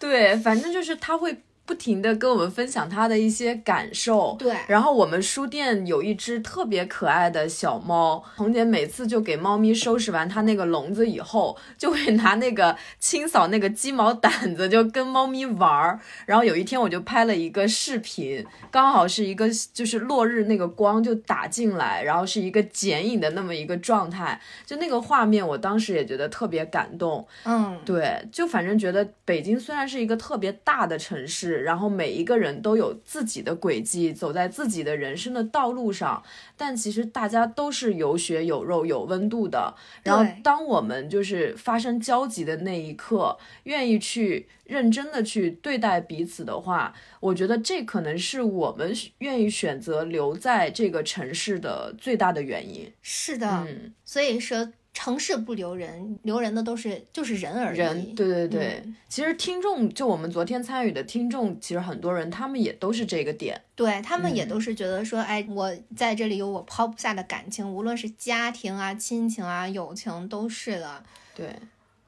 [0.00, 1.40] 对，反正就是他会。
[1.66, 4.54] 不停的跟我们分享他的一些感受，对。
[4.68, 15.98] 然后我们书店有一只特别可爱的小猫，红姐每次就给猫咪收拾完它那个笼子以后，就会拿那个清扫那个鸡毛掸子，就跟猫咪玩儿。
[16.26, 27.26] 然后有一天我就拍了一个视频，刚好是一个就是落日那个光就打进来，然后是一个剪影的那么一个状态，就那个画面，我当时也觉得特别感动。
[27.44, 31.53] 嗯，对，就反正觉得北京虽然是一个特别大的城市。
[31.62, 36.22] 然后每一个人都有自己的轨迹，走在自己的人生的道路上，
[36.56, 39.74] 但其实大家都是有血有肉有温度的。
[40.02, 52.92] 然后当我们就是发生交集的那一刻，愿意去认真的去对待彼此的话，我觉得这可能是我们愿意选择留在这个城市的最大的原因。
[53.02, 54.72] 是的，嗯，所以说。
[54.94, 57.78] 城市不留人，留人的都是就是人而已。
[57.78, 58.82] 人，对对对。
[59.08, 63.60] 其实听众，就我们昨天参与的听众，其实很多人他们也都是这个点。
[63.74, 71.02] 对他们也都是觉得说，哎，我在这里有我抛不下的感情，无论是家庭啊、亲情啊、友情都是的。
[71.34, 71.54] 对，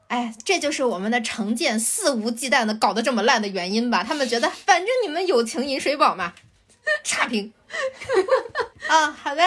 [0.07, 4.01] 哎，这就是我们的成见肆无忌惮的搞得这么烂的原因吧？
[4.01, 6.33] 他们觉得反正你们友情饮水饱嘛，
[7.03, 7.51] 差评。
[8.87, 9.43] 啊，好的。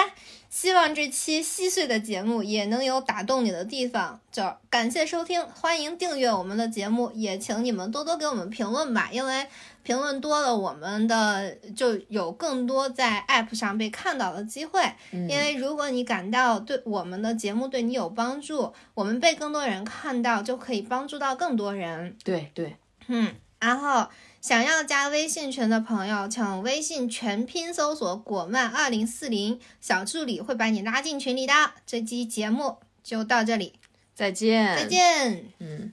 [0.51, 4.20] 希望这期稀碎的节目也能有打动你的地方。
[4.32, 9.46] 就感谢收听，欢迎订阅我们的节目，也请你们多多给我们评论吧，因为
[9.84, 14.82] 评论多了，我们的就有更多在 App 上被看到的机会。
[15.12, 22.16] 因为如果你感到对我们的节目对你有帮助，我们被更多人看到，就可以帮助到更多人。
[22.24, 22.76] 对对，
[23.07, 24.09] 嗯，然后
[24.41, 31.53] 想要加微信群的朋友，请微信全拼搜索“果曼二零四零”，小助理会把你拉进群里的。
[31.86, 33.74] 这期节目就到这里，
[34.14, 34.86] 再见，再。
[34.86, 35.45] 见。
[35.59, 35.93] 嗯。